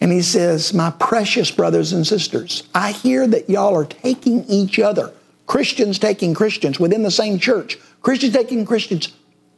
And 0.02 0.12
he 0.12 0.22
says, 0.22 0.74
My 0.74 0.92
precious 0.92 1.52
brothers 1.52 1.94
and 1.94 2.06
sisters, 2.06 2.64
I 2.76 2.92
hear 2.92 3.28
that 3.28 3.50
y'all 3.50 3.76
are 3.76 3.86
taking 3.86 4.44
each 4.46 4.80
other, 4.80 5.12
Christians 5.48 6.00
taking 6.00 6.34
Christians 6.34 6.80
within 6.80 7.04
the 7.04 7.12
same 7.12 7.40
church, 7.40 7.78
Christians 8.02 8.34
taking 8.34 8.66
Christians 8.66 9.14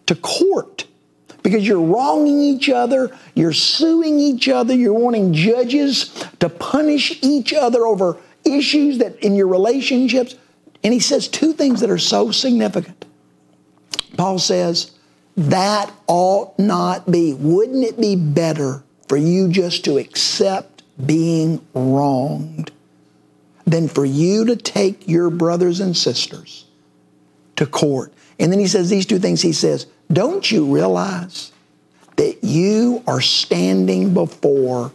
to 0.06 0.16
court 0.16 0.86
because 1.44 1.66
you're 1.66 1.82
wronging 1.82 2.42
each 2.42 2.70
other, 2.70 3.16
you're 3.34 3.54
suing 3.54 4.20
each 4.20 4.50
other, 4.50 4.74
you're 4.74 4.94
wanting 4.94 5.34
judges 5.34 6.10
to 6.40 6.50
punish 6.50 7.24
each 7.24 7.54
other 7.54 7.86
over 7.86 8.18
issues 8.48 9.00
that 9.00 9.18
in 9.24 9.36
your 9.36 9.48
relationships. 9.48 10.36
And 10.84 10.94
he 10.94 11.00
says 11.00 11.28
two 11.28 11.54
things 11.54 11.82
that 11.82 11.90
are 11.90 11.98
so 11.98 12.32
significant. 12.32 13.06
Paul 14.16 14.40
says, 14.40 14.92
that 15.36 15.92
ought 16.08 16.58
not 16.58 17.12
be. 17.12 17.34
Wouldn't 17.34 17.84
it 17.84 18.00
be 18.00 18.16
better 18.16 18.84
for 19.08 19.18
you 19.18 19.50
just 19.50 19.86
to 19.86 19.98
accept 19.98 20.84
being 21.06 21.66
wronged 21.74 22.72
than 23.66 23.88
for 23.88 24.06
you 24.06 24.46
to 24.46 24.56
take 24.56 25.08
your 25.08 25.30
brothers 25.30 25.80
and 25.80 25.96
sisters 25.96 26.66
to 27.58 27.66
court 27.68 28.14
and 28.40 28.52
then 28.52 28.60
he 28.60 28.68
says 28.68 28.90
these 28.90 29.06
two 29.06 29.20
things. 29.20 29.42
He 29.42 29.54
says, 29.54 29.88
Don't 30.12 30.50
you 30.50 30.74
realize 30.74 31.52
that 32.16 32.44
you 32.44 33.04
are 33.08 33.22
standing 33.22 34.14
before 34.14 34.92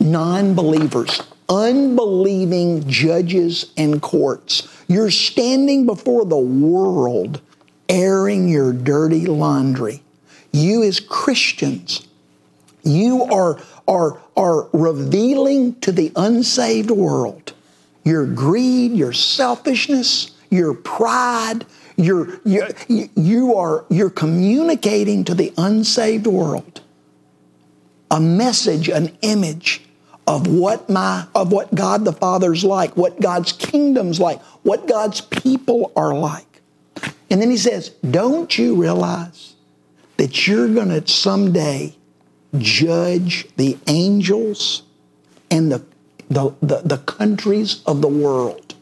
non 0.00 0.54
believers, 0.54 1.22
unbelieving 1.48 2.88
judges 2.88 3.72
and 3.76 4.00
courts? 4.00 4.68
You're 4.88 5.10
standing 5.10 5.86
before 5.86 6.24
the 6.24 6.36
world 6.36 7.40
airing 7.88 8.48
your 8.48 8.72
dirty 8.72 9.26
laundry. 9.26 10.02
You, 10.52 10.82
as 10.82 11.00
Christians, 11.00 12.06
you 12.82 13.22
are, 13.24 13.60
are, 13.86 14.20
are 14.36 14.68
revealing 14.72 15.78
to 15.80 15.92
the 15.92 16.12
unsaved 16.16 16.90
world 16.90 17.54
your 18.04 18.26
greed, 18.26 18.90
your 18.92 19.12
selfishness, 19.12 20.32
your 20.50 20.74
pride, 20.74 21.64
you're, 21.96 22.40
you're, 22.44 22.68
you 22.88 23.54
are, 23.54 23.84
you're 23.90 24.10
communicating 24.10 25.22
to 25.22 25.34
the 25.34 25.52
unsaved 25.56 26.26
world 26.26 26.80
a 28.10 28.20
message, 28.20 28.88
an 28.88 29.16
image 29.22 29.82
of 30.26 30.46
what 30.46 30.88
my 30.88 31.26
of 31.34 31.52
what 31.52 31.74
God 31.74 32.04
the 32.04 32.12
Father's 32.12 32.64
like, 32.64 32.96
what 32.96 33.20
God's 33.20 33.52
kingdom's 33.52 34.20
like, 34.20 34.40
what 34.62 34.86
God's 34.86 35.20
people 35.20 35.92
are 35.96 36.14
like. 36.14 36.60
And 37.30 37.40
then 37.40 37.50
he 37.50 37.56
says, 37.56 37.88
"Don't 38.08 38.58
you 38.58 38.74
realize 38.74 39.54
that 40.16 40.46
you're 40.46 40.68
going 40.68 40.88
to 40.88 41.06
someday 41.06 41.96
judge 42.58 43.46
the 43.56 43.78
angels 43.86 44.82
and 45.50 45.72
the, 45.72 45.84
the, 46.28 46.54
the, 46.62 46.82
the 46.84 46.98
countries 46.98 47.82
of 47.86 48.02
the 48.02 48.08
world. 48.08 48.74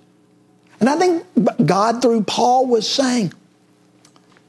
And 0.81 0.89
I 0.89 0.97
think 0.97 1.25
God, 1.67 2.01
through 2.01 2.25
Paul, 2.25 2.67
was 2.67 2.89
saying, 2.89 3.33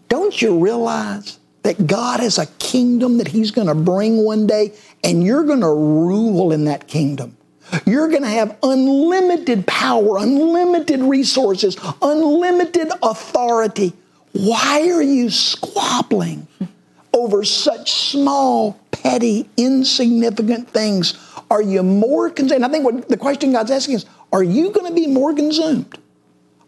Don't 0.08 0.42
you 0.42 0.60
realize 0.60 1.40
that 1.64 1.88
God 1.88 2.20
has 2.22 2.38
a 2.38 2.46
kingdom 2.46 3.18
that 3.18 3.28
He's 3.28 3.52
going 3.52 3.68
to 3.68 3.76
bring 3.76 4.24
one 4.24 4.48
day, 4.48 4.74
and 5.04 5.24
you're 5.24 5.44
going 5.44 5.62
to 5.62 5.74
rule 5.74 6.52
in 6.52 6.66
that 6.66 6.88
kingdom? 6.88 7.38
You're 7.86 8.10
going 8.10 8.24
to 8.24 8.30
have 8.30 8.58
unlimited 8.64 9.66
power, 9.66 10.18
unlimited 10.18 11.02
resources, 11.02 11.78
unlimited 12.02 12.92
authority. 13.02 13.94
Why 14.34 14.90
are 14.90 15.02
you 15.02 15.30
squabbling 15.30 16.48
over 17.14 17.44
such 17.44 17.92
small, 17.92 18.80
petty, 18.92 19.50
insignificant 19.58 20.70
things? 20.70 21.14
Are 21.50 21.62
you 21.62 21.84
more 21.84 22.30
concerned? 22.30 22.66
I 22.66 22.70
think 22.70 22.84
what 22.84 23.10
the 23.10 23.18
question 23.18 23.52
God's 23.52 23.72
asking 23.72 23.96
is 23.96 24.06
are 24.32 24.44
you 24.44 24.72
going 24.72 24.88
to 24.88 24.94
be 24.94 25.08
more 25.08 25.34
consumed 25.34 25.98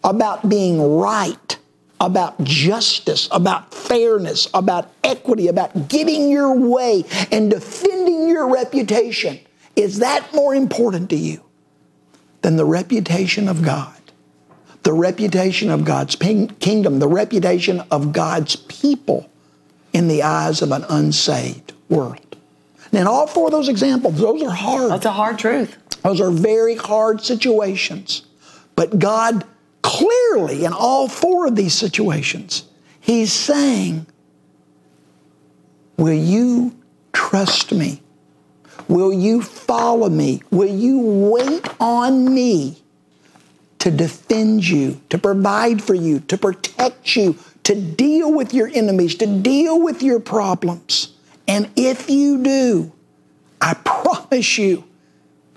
about 0.03 0.49
being 0.49 0.81
right, 0.97 1.57
about 2.05 2.43
justice, 2.43 3.27
about 3.31 3.73
fairness, 3.73 4.47
about 4.53 4.91
equity, 5.03 5.47
about 5.47 5.87
getting 5.87 6.29
your 6.29 6.53
way 6.57 7.03
and 7.31 7.49
defending 7.49 8.27
your 8.27 8.51
reputation? 8.51 9.39
Is 9.75 9.99
that 9.99 10.33
more 10.33 10.53
important 10.53 11.09
to 11.11 11.15
you 11.15 11.43
than 12.41 12.57
the 12.57 12.65
reputation 12.65 13.47
of 13.47 13.63
God? 13.63 13.93
The 14.83 14.93
reputation 14.93 15.69
of 15.69 15.85
God's 15.85 16.15
kingdom, 16.15 16.99
the 16.99 17.07
reputation 17.07 17.81
of 17.89 18.11
God's 18.11 18.55
people 18.57 19.29
in 19.93 20.09
the 20.09 20.23
eyes 20.23 20.61
of 20.61 20.71
an 20.71 20.83
unsaved 20.89 21.71
world. 21.87 22.35
And 22.91 22.99
in 22.99 23.07
all 23.07 23.25
four 23.25 23.47
of 23.47 23.51
those 23.51 23.69
examples, 23.69 24.19
those 24.19 24.43
are 24.43 24.51
hard. 24.51 24.91
That's 24.91 25.05
a 25.05 25.11
hard 25.11 25.39
truth. 25.39 25.77
Those 26.03 26.19
are 26.19 26.29
very 26.29 26.75
hard 26.75 27.21
situations. 27.21 28.23
But 28.75 28.99
God 28.99 29.45
clearly, 29.83 30.65
in 30.65 30.73
all 30.73 31.07
four 31.07 31.45
of 31.45 31.55
these 31.55 31.73
situations, 31.73 32.63
He's 32.99 33.31
saying, 33.31 34.07
Will 35.97 36.13
you 36.13 36.75
trust 37.11 37.71
me? 37.71 38.01
Will 38.87 39.13
you 39.13 39.41
follow 39.41 40.09
me? 40.09 40.41
Will 40.51 40.73
you 40.73 40.99
wait 40.99 41.67
on 41.79 42.33
me 42.33 42.77
to 43.79 43.91
defend 43.91 44.67
you, 44.67 45.01
to 45.09 45.17
provide 45.17 45.81
for 45.81 45.93
you, 45.93 46.19
to 46.21 46.37
protect 46.37 47.15
you, 47.15 47.37
to 47.63 47.79
deal 47.79 48.33
with 48.33 48.53
your 48.53 48.69
enemies, 48.73 49.15
to 49.15 49.27
deal 49.27 49.81
with 49.81 50.01
your 50.01 50.19
problems? 50.19 51.13
And 51.47 51.69
if 51.75 52.09
you 52.09 52.41
do, 52.41 52.91
I 53.61 53.73
promise 53.85 54.57
you, 54.57 54.83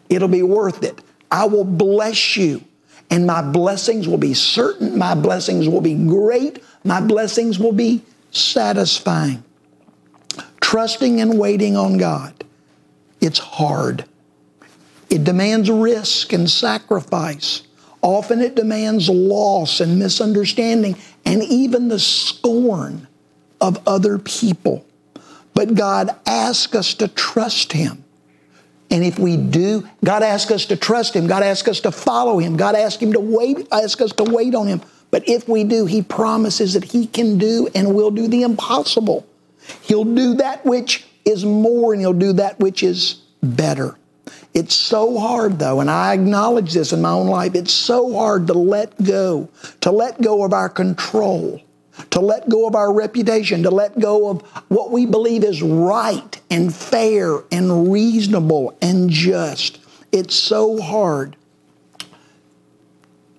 it'll 0.08 0.28
be 0.28 0.42
worth 0.42 0.82
it. 0.82 1.00
I 1.30 1.46
will 1.46 1.64
bless 1.64 2.36
you, 2.36 2.62
and 3.10 3.26
my 3.26 3.42
blessings 3.42 4.08
will 4.08 4.18
be 4.18 4.34
certain, 4.34 4.98
my 4.98 5.14
blessings 5.14 5.68
will 5.68 5.80
be 5.80 5.94
great, 5.94 6.62
my 6.84 7.00
blessings 7.00 7.58
will 7.58 7.72
be 7.72 8.02
satisfying. 8.30 9.42
Trusting 10.60 11.20
and 11.20 11.38
waiting 11.38 11.76
on 11.76 11.96
God 11.96 12.44
it's 13.20 13.38
hard. 13.38 14.04
It 15.10 15.24
demands 15.24 15.70
risk 15.70 16.32
and 16.32 16.50
sacrifice. 16.50 17.62
Often 18.02 18.40
it 18.40 18.54
demands 18.54 19.08
loss 19.08 19.80
and 19.80 19.98
misunderstanding 19.98 20.96
and 21.24 21.42
even 21.42 21.88
the 21.88 21.98
scorn 21.98 23.08
of 23.60 23.80
other 23.86 24.18
people. 24.18 24.86
But 25.54 25.74
God 25.74 26.14
asks 26.26 26.74
us 26.74 26.94
to 26.94 27.08
trust 27.08 27.72
Him. 27.72 28.04
And 28.90 29.04
if 29.04 29.18
we 29.18 29.36
do, 29.36 29.88
God 30.04 30.22
asks 30.22 30.50
us 30.50 30.66
to 30.66 30.76
trust 30.76 31.14
Him. 31.14 31.26
God 31.26 31.42
asks 31.42 31.68
us 31.68 31.80
to 31.80 31.90
follow 31.90 32.38
Him. 32.38 32.56
God 32.56 32.74
asks 32.74 33.02
Him 33.02 33.12
to 33.12 33.20
wait, 33.20 33.66
ask 33.72 34.00
us 34.00 34.12
to 34.12 34.24
wait 34.24 34.54
on 34.54 34.66
Him. 34.66 34.82
But 35.10 35.28
if 35.28 35.48
we 35.48 35.64
do, 35.64 35.86
He 35.86 36.02
promises 36.02 36.74
that 36.74 36.84
He 36.84 37.06
can 37.06 37.38
do 37.38 37.68
and 37.74 37.94
will 37.94 38.10
do 38.10 38.28
the 38.28 38.42
impossible. 38.42 39.26
He'll 39.82 40.04
do 40.04 40.34
that 40.34 40.64
which 40.64 41.04
is 41.24 41.44
more 41.44 41.92
and 41.92 42.00
he'll 42.00 42.12
do 42.12 42.32
that 42.34 42.58
which 42.60 42.82
is 42.82 43.14
better. 43.42 43.98
It's 44.54 44.74
so 44.74 45.18
hard, 45.18 45.58
though, 45.58 45.80
and 45.80 45.90
I 45.90 46.14
acknowledge 46.14 46.72
this 46.72 46.92
in 46.92 47.02
my 47.02 47.10
own 47.10 47.26
life. 47.26 47.54
It's 47.54 47.72
so 47.72 48.14
hard 48.14 48.46
to 48.46 48.54
let 48.54 49.02
go, 49.02 49.50
to 49.82 49.90
let 49.90 50.22
go 50.22 50.44
of 50.44 50.54
our 50.54 50.70
control, 50.70 51.60
to 52.10 52.20
let 52.20 52.48
go 52.48 52.66
of 52.66 52.74
our 52.74 52.92
reputation, 52.92 53.62
to 53.62 53.70
let 53.70 53.98
go 53.98 54.28
of 54.28 54.42
what 54.68 54.90
we 54.90 55.06
believe 55.06 55.44
is 55.44 55.62
right 55.62 56.40
and 56.50 56.74
fair 56.74 57.42
and 57.50 57.92
reasonable 57.92 58.76
and 58.82 59.10
just. 59.10 59.78
It's 60.12 60.34
so 60.34 60.80
hard 60.80 61.36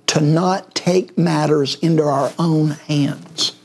to 0.08 0.22
not 0.22 0.74
take 0.74 1.18
matters 1.18 1.76
into 1.76 2.04
our 2.04 2.34
own 2.40 2.70
hands. 2.70 3.57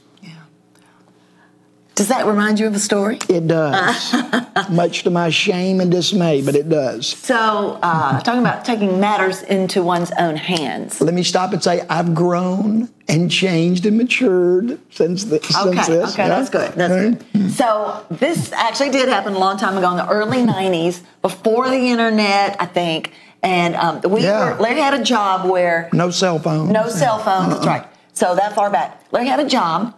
Does 1.95 2.09
that 2.09 2.27
remind 2.27 2.59
you 2.59 2.67
of 2.67 2.75
a 2.75 2.79
story? 2.79 3.19
It 3.29 3.47
does. 3.47 4.15
Much 4.71 5.03
to 5.03 5.11
my 5.11 5.29
shame 5.29 5.81
and 5.81 5.91
dismay, 5.91 6.41
but 6.43 6.55
it 6.55 6.69
does. 6.69 7.07
So, 7.07 7.79
uh, 7.83 8.19
talking 8.21 8.41
about 8.41 8.65
taking 8.65 8.99
matters 8.99 9.43
into 9.43 9.83
one's 9.83 10.11
own 10.19 10.37
hands. 10.37 11.01
Let 11.03 11.13
me 11.13 11.23
stop 11.23 11.53
and 11.53 11.63
say 11.63 11.85
I've 11.91 12.15
grown 12.15 12.89
and 13.09 13.31
changed 13.31 13.85
and 13.85 13.99
matured 13.99 14.81
since, 14.91 15.25
the, 15.25 15.37
okay, 15.37 15.53
since 15.53 15.87
this. 15.87 16.13
Okay, 16.15 16.23
yeah. 16.23 16.29
that's 16.29 16.49
good. 16.49 16.73
That's 16.73 17.19
good. 17.33 17.51
So, 17.53 18.07
this 18.11 18.53
actually 18.53 18.91
did 18.91 19.09
happen 19.11 19.35
a 19.35 19.39
long 19.39 19.59
time 19.59 19.77
ago 19.77 19.91
in 19.91 19.99
the 19.99 20.09
early 20.09 20.39
90s, 20.39 21.03
before 21.21 21.69
the 21.69 21.77
internet, 21.77 22.57
I 22.59 22.67
think. 22.67 23.13
And 23.43 23.75
um, 23.75 24.01
we 24.11 24.23
yeah. 24.23 24.55
were, 24.55 24.61
Larry 24.61 24.81
had 24.81 24.95
a 24.95 25.05
job 25.05 25.51
where. 25.51 25.91
No 25.93 26.11
cell 26.11 26.39
phone. 26.39 26.73
No 26.73 26.89
cell 26.89 27.19
phones, 27.19 27.49
uh-uh. 27.49 27.55
that's 27.55 27.67
right. 27.67 27.87
So, 28.15 28.35
that 28.35 28.55
far 28.55 28.71
back. 28.71 29.03
Larry 29.13 29.27
had 29.27 29.41
a 29.41 29.49
job 29.49 29.95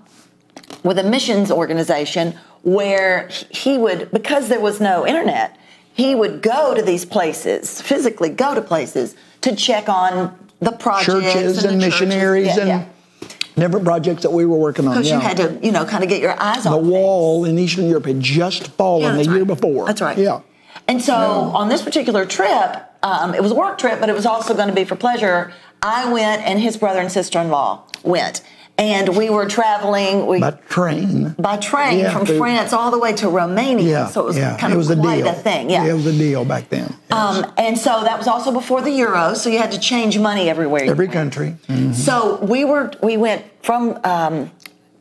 with 0.82 0.98
a 0.98 1.02
missions 1.02 1.50
organization 1.50 2.34
where 2.62 3.28
he 3.50 3.78
would, 3.78 4.10
because 4.10 4.48
there 4.48 4.60
was 4.60 4.80
no 4.80 5.06
internet, 5.06 5.56
he 5.92 6.14
would 6.14 6.42
go 6.42 6.74
to 6.74 6.82
these 6.82 7.04
places, 7.04 7.80
physically 7.80 8.28
go 8.28 8.54
to 8.54 8.60
places 8.60 9.14
to 9.42 9.54
check 9.54 9.88
on 9.88 10.37
the 10.60 10.72
projects 10.72 11.06
churches 11.06 11.64
and, 11.64 11.72
and 11.72 11.80
missionaries 11.80 12.46
yeah, 12.46 12.58
and 12.58 12.68
yeah. 12.68 13.28
different 13.56 13.84
projects 13.84 14.22
that 14.22 14.32
we 14.32 14.46
were 14.46 14.56
working 14.56 14.88
on. 14.88 14.94
Because 14.94 15.08
yeah. 15.08 15.16
you 15.16 15.20
had 15.20 15.37
to, 15.37 15.58
you 15.62 15.72
know, 15.72 15.84
kind 15.84 16.02
of 16.02 16.08
get 16.08 16.20
your 16.20 16.40
eyes 16.42 16.66
on 16.66 16.72
the 16.72 16.90
wall 16.90 17.44
in 17.44 17.58
Eastern 17.58 17.87
Europe 17.87 18.06
had 18.06 18.20
just 18.20 18.68
fallen 18.72 19.16
the 19.16 19.24
right. 19.24 19.37
year 19.37 19.44
before. 19.44 19.87
That's 19.87 20.00
right. 20.00 20.18
Yeah. 20.18 20.40
And 20.88 21.00
so 21.00 21.14
on 21.14 21.68
this 21.68 21.82
particular 21.82 22.26
trip, 22.26 22.82
um, 23.02 23.34
it 23.34 23.42
was 23.42 23.52
a 23.52 23.54
work 23.54 23.78
trip, 23.78 24.00
but 24.00 24.08
it 24.08 24.14
was 24.14 24.26
also 24.26 24.54
going 24.54 24.68
to 24.68 24.74
be 24.74 24.84
for 24.84 24.96
pleasure. 24.96 25.52
I 25.82 26.10
went, 26.12 26.42
and 26.42 26.60
his 26.60 26.76
brother 26.76 27.00
and 27.00 27.12
sister 27.12 27.38
in 27.38 27.50
law 27.50 27.84
went 28.02 28.42
and 28.76 29.16
we 29.16 29.30
were 29.30 29.46
traveling 29.46 30.26
we, 30.26 30.40
by 30.40 30.50
train 30.50 31.34
by 31.38 31.56
train 31.56 32.00
yeah, 32.00 32.10
from 32.10 32.26
France 32.26 32.72
all 32.72 32.90
the 32.90 32.98
way 32.98 33.12
to 33.14 33.28
Romania. 33.28 33.88
Yeah, 33.88 34.06
so 34.06 34.22
it 34.22 34.26
was 34.26 34.37
yeah. 34.37 34.56
kind 34.56 34.72
it 34.72 34.76
of 34.76 34.78
was 34.78 34.90
a 34.90 34.96
deal. 34.96 35.28
a 35.28 35.32
thing. 35.32 35.70
Yeah. 35.70 35.84
it 35.84 35.92
was 35.92 36.06
a 36.06 36.12
deal 36.12 36.44
back 36.44 36.68
then. 36.68 36.94
Yes. 37.10 37.12
Um, 37.12 37.52
and 37.56 37.78
so 37.78 38.02
that 38.02 38.18
was 38.18 38.26
also 38.26 38.52
before 38.52 38.82
the 38.82 38.90
euro, 38.90 39.34
so 39.34 39.48
you 39.48 39.58
had 39.58 39.72
to 39.72 39.78
change 39.78 40.18
money 40.18 40.48
everywhere. 40.48 40.84
Every 40.84 41.08
country. 41.08 41.56
Mm-hmm. 41.68 41.92
So 41.92 42.38
we 42.44 42.64
were 42.64 42.92
we 43.02 43.16
went 43.16 43.44
from. 43.62 44.00
Um, 44.04 44.50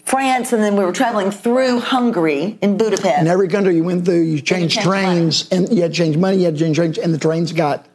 France, 0.05 0.51
and 0.51 0.62
then 0.62 0.75
we 0.75 0.83
were 0.83 0.91
traveling 0.91 1.31
through 1.31 1.79
Hungary 1.79 2.57
in 2.62 2.77
Budapest. 2.77 3.21
In 3.21 3.27
every 3.27 3.47
country 3.47 3.77
you 3.77 3.86
went 3.86 4.03
through, 4.03 4.21
you 4.23 4.41
changed 4.41 4.75
change 4.75 4.86
trains, 4.86 5.49
money. 5.49 5.65
and 5.65 5.75
you 5.75 5.81
had 5.81 5.91
to 5.91 5.97
change 5.97 6.17
money, 6.17 6.38
you 6.39 6.45
had 6.45 6.55
to 6.55 6.59
change 6.59 6.75
trains, 6.75 6.97
and 6.97 7.13
the 7.13 7.17
trains 7.17 7.53
got 7.53 7.88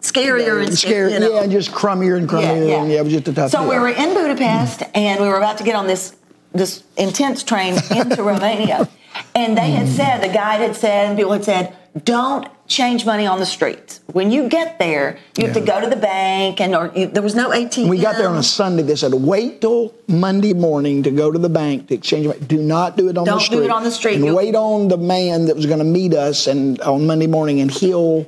scarier 0.00 0.62
and 0.62 0.72
scarier. 0.72 1.12
You 1.12 1.20
know. 1.20 1.40
Yeah, 1.40 1.46
just 1.46 1.72
crummier 1.72 2.16
and 2.16 2.28
crummier. 2.28 2.42
Yeah, 2.42 2.64
yeah. 2.64 2.82
And 2.82 2.90
yeah, 2.90 3.00
it 3.00 3.04
was 3.04 3.12
just 3.12 3.28
a 3.28 3.32
tough. 3.32 3.50
So 3.50 3.68
we 3.68 3.78
were 3.78 3.88
in 3.88 4.14
Budapest, 4.14 4.82
and 4.94 5.20
we 5.20 5.28
were 5.28 5.36
about 5.36 5.58
to 5.58 5.64
get 5.64 5.74
on 5.74 5.86
this 5.86 6.16
this 6.52 6.82
intense 6.96 7.42
train 7.42 7.74
into 7.90 8.22
Romania, 8.22 8.88
and 9.34 9.56
they 9.56 9.70
had 9.70 9.88
said 9.88 10.20
the 10.20 10.32
guide 10.32 10.60
had 10.60 10.76
said, 10.76 11.06
and 11.06 11.16
people 11.16 11.32
had 11.32 11.44
said, 11.44 11.76
don't 12.04 12.48
change 12.68 13.04
money 13.04 13.26
on 13.26 13.40
the 13.40 13.46
streets. 13.46 14.00
When 14.12 14.30
you 14.30 14.48
get 14.48 14.78
there, 14.78 15.18
you 15.36 15.46
have 15.46 15.54
to 15.54 15.60
go 15.60 15.80
to 15.80 15.88
the 15.88 15.96
bank, 15.96 16.60
and 16.60 16.74
or 16.74 16.92
you, 16.94 17.06
there 17.06 17.22
was 17.22 17.34
no 17.34 17.50
ATM. 17.50 17.88
We 17.88 17.98
got 17.98 18.16
there 18.16 18.28
on 18.28 18.36
a 18.36 18.42
Sunday. 18.42 18.82
They 18.82 18.94
said, 18.94 19.12
wait 19.12 19.60
till 19.60 19.92
Monday 20.06 20.54
morning 20.54 21.02
to 21.02 21.10
go 21.10 21.32
to 21.32 21.38
the 21.38 21.48
bank 21.48 21.88
to 21.88 21.94
exchange 21.94 22.26
money. 22.26 22.40
Do 22.40 22.62
not 22.62 22.96
do 22.96 23.08
it 23.08 23.18
on 23.18 23.24
don't 23.24 23.38
the 23.38 23.40
street. 23.40 23.56
Don't 23.56 23.64
do 23.64 23.70
it 23.70 23.74
on 23.74 23.84
the 23.84 23.90
street. 23.90 24.16
And 24.16 24.24
You'll, 24.24 24.36
wait 24.36 24.54
on 24.54 24.88
the 24.88 24.96
man 24.96 25.46
that 25.46 25.56
was 25.56 25.66
going 25.66 25.80
to 25.80 25.84
meet 25.84 26.14
us 26.14 26.46
and 26.46 26.80
on 26.82 27.06
Monday 27.06 27.26
morning, 27.26 27.60
and 27.60 27.70
he'll 27.70 28.26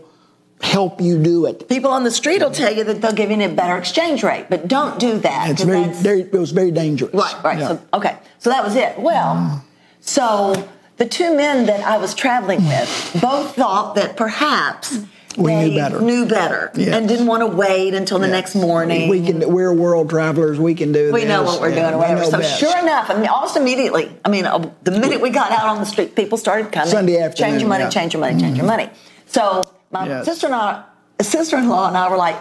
help 0.63 1.01
you 1.01 1.23
do 1.23 1.47
it. 1.47 1.69
People 1.69 1.91
on 1.91 2.05
the 2.05 2.11
street 2.11 2.41
will 2.41 2.51
tell 2.51 2.73
you 2.75 2.85
that 2.85 3.03
they'll 3.03 3.13
give 3.13 3.31
you 3.31 3.41
a 3.43 3.49
better 3.49 3.77
exchange 3.77 4.23
rate, 4.23 4.47
but 4.49 4.69
don't 4.69 4.99
do 4.99 5.19
that. 5.19 5.51
It's 5.51 5.63
very, 5.63 5.85
very, 5.93 6.21
it 6.23 6.33
was 6.33 6.53
very 6.53 6.71
dangerous. 6.71 7.13
Right, 7.13 7.43
right. 7.45 7.59
Yeah. 7.59 7.69
So, 7.69 7.81
okay, 7.95 8.17
so 8.39 8.51
that 8.51 8.65
was 8.65 8.77
it. 8.77 8.99
Well, 8.99 9.65
so 10.01 10.69
the 10.97 11.07
two 11.07 11.37
men 11.37 11.67
that 11.67 11.81
I 11.81 11.99
was 11.99 12.15
traveling 12.15 12.65
with 12.67 13.19
both 13.21 13.55
thought 13.57 13.97
that 13.97 14.17
perhaps 14.17 14.99
We 15.37 15.47
they 15.47 15.69
knew 15.71 15.77
better. 15.77 16.01
Knew 16.01 16.27
better, 16.27 16.71
Yes. 16.75 16.95
and 16.95 17.09
didn't 17.09 17.27
want 17.27 17.41
to 17.41 17.47
wait 17.49 17.95
until 17.95 18.19
the 18.19 18.29
next 18.29 18.55
morning. 18.55 19.09
We 19.09 19.25
can. 19.25 19.41
We're 19.53 19.73
world 19.73 20.11
travelers. 20.11 20.61
We 20.61 20.75
can 20.75 20.93
do 20.93 21.11
We 21.13 21.21
this. 21.21 21.29
know 21.29 21.43
what 21.43 21.61
we're 21.61 21.71
Yeah, 21.71 21.83
doing 21.91 21.95
or 21.95 21.99
whatever. 21.99 22.25
So 22.25 22.39
best. 22.39 22.61
sure 22.61 22.79
enough, 22.79 23.11
I 23.11 23.15
mean, 23.19 23.29
almost 23.29 23.57
immediately. 23.57 24.13
I 24.25 24.29
mean, 24.29 24.45
uh, 24.47 24.71
the 24.85 24.91
minute 24.93 25.21
we 25.21 25.31
got 25.31 25.51
out 25.51 25.65
on 25.67 25.79
the 25.81 25.87
street, 25.87 26.15
people 26.15 26.37
started 26.39 26.71
coming. 26.71 26.89
Sunday 26.91 27.19
afternoon, 27.19 27.51
Change 27.53 27.63
your 27.63 27.69
money, 27.69 27.83
yeah. 27.85 27.89
Mm-hmm. 27.89 27.99
change 27.99 28.13
your 28.15 28.21
money, 28.21 28.41
change 28.41 28.57
your 28.59 28.67
money. 28.67 28.91
So 29.27 29.72
my 29.93 30.07
Yes. 30.07 30.25
sister-in-law, 30.25 30.83
sister-in-law 31.21 31.89
and 31.89 31.97
I 31.97 32.11
were 32.11 32.17
like, 32.17 32.37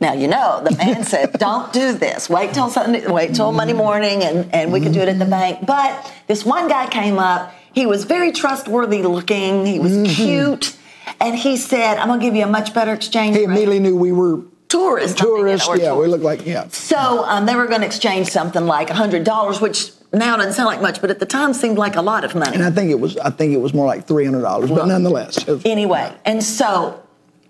now 0.00 0.12
you 0.12 0.28
know 0.28 0.62
the 0.62 0.76
man 0.76 1.04
said, 1.04 1.32
don't 1.38 1.72
do 1.72 1.92
this. 1.92 2.28
Wait 2.28 2.52
till 2.52 2.68
Sunday, 2.68 3.06
wait 3.06 3.34
till 3.34 3.52
Monday 3.52 3.72
mm-hmm. 3.72 3.82
morning, 3.82 4.22
and, 4.22 4.54
and 4.54 4.72
we 4.72 4.80
could 4.80 4.92
do 4.92 5.00
it 5.00 5.08
at 5.08 5.18
the 5.18 5.24
mm-hmm. 5.24 5.30
bank. 5.30 5.66
But 5.66 6.12
this 6.26 6.44
one 6.44 6.68
guy 6.68 6.88
came 6.88 7.18
up. 7.18 7.54
He 7.72 7.86
was 7.86 8.04
very 8.04 8.32
trustworthy 8.32 9.02
looking. 9.02 9.64
He 9.64 9.78
was 9.78 9.92
mm-hmm. 9.92 10.12
cute, 10.12 10.76
and 11.20 11.36
he 11.36 11.56
said, 11.56 11.98
"I'm 11.98 12.08
gonna 12.08 12.20
give 12.20 12.34
you 12.34 12.44
a 12.44 12.48
much 12.48 12.74
better 12.74 12.92
exchange 12.92 13.36
He 13.36 13.46
rate." 13.46 13.52
immediately 13.52 13.78
knew 13.78 13.96
we 13.96 14.12
were 14.12 14.40
Tourists, 14.70 15.20
tourists. 15.20 15.68
Yeah, 15.78 15.96
we 15.96 16.06
look 16.06 16.22
like 16.22 16.46
yeah. 16.46 16.68
So 16.68 17.24
um, 17.24 17.44
they 17.44 17.56
were 17.56 17.66
going 17.66 17.80
to 17.80 17.86
exchange 17.88 18.28
something 18.28 18.66
like 18.66 18.88
hundred 18.88 19.24
dollars, 19.24 19.60
which 19.60 19.90
now 20.12 20.34
it 20.34 20.38
doesn't 20.38 20.54
sound 20.54 20.66
like 20.66 20.80
much, 20.82 21.00
but 21.00 21.10
at 21.10 21.18
the 21.20 21.26
time 21.26 21.52
seemed 21.54 21.78
like 21.78 21.96
a 21.96 22.02
lot 22.02 22.24
of 22.24 22.34
money. 22.34 22.54
And 22.54 22.64
I 22.64 22.70
think 22.70 22.90
it 22.90 22.98
was. 23.00 23.16
I 23.18 23.30
think 23.30 23.52
it 23.52 23.58
was 23.60 23.72
more 23.74 23.86
like 23.86 24.06
three 24.06 24.24
hundred 24.24 24.42
dollars, 24.42 24.70
but 24.70 24.86
nonetheless. 24.86 25.46
was- 25.46 25.62
anyway, 25.64 26.12
and 26.24 26.42
so 26.42 27.00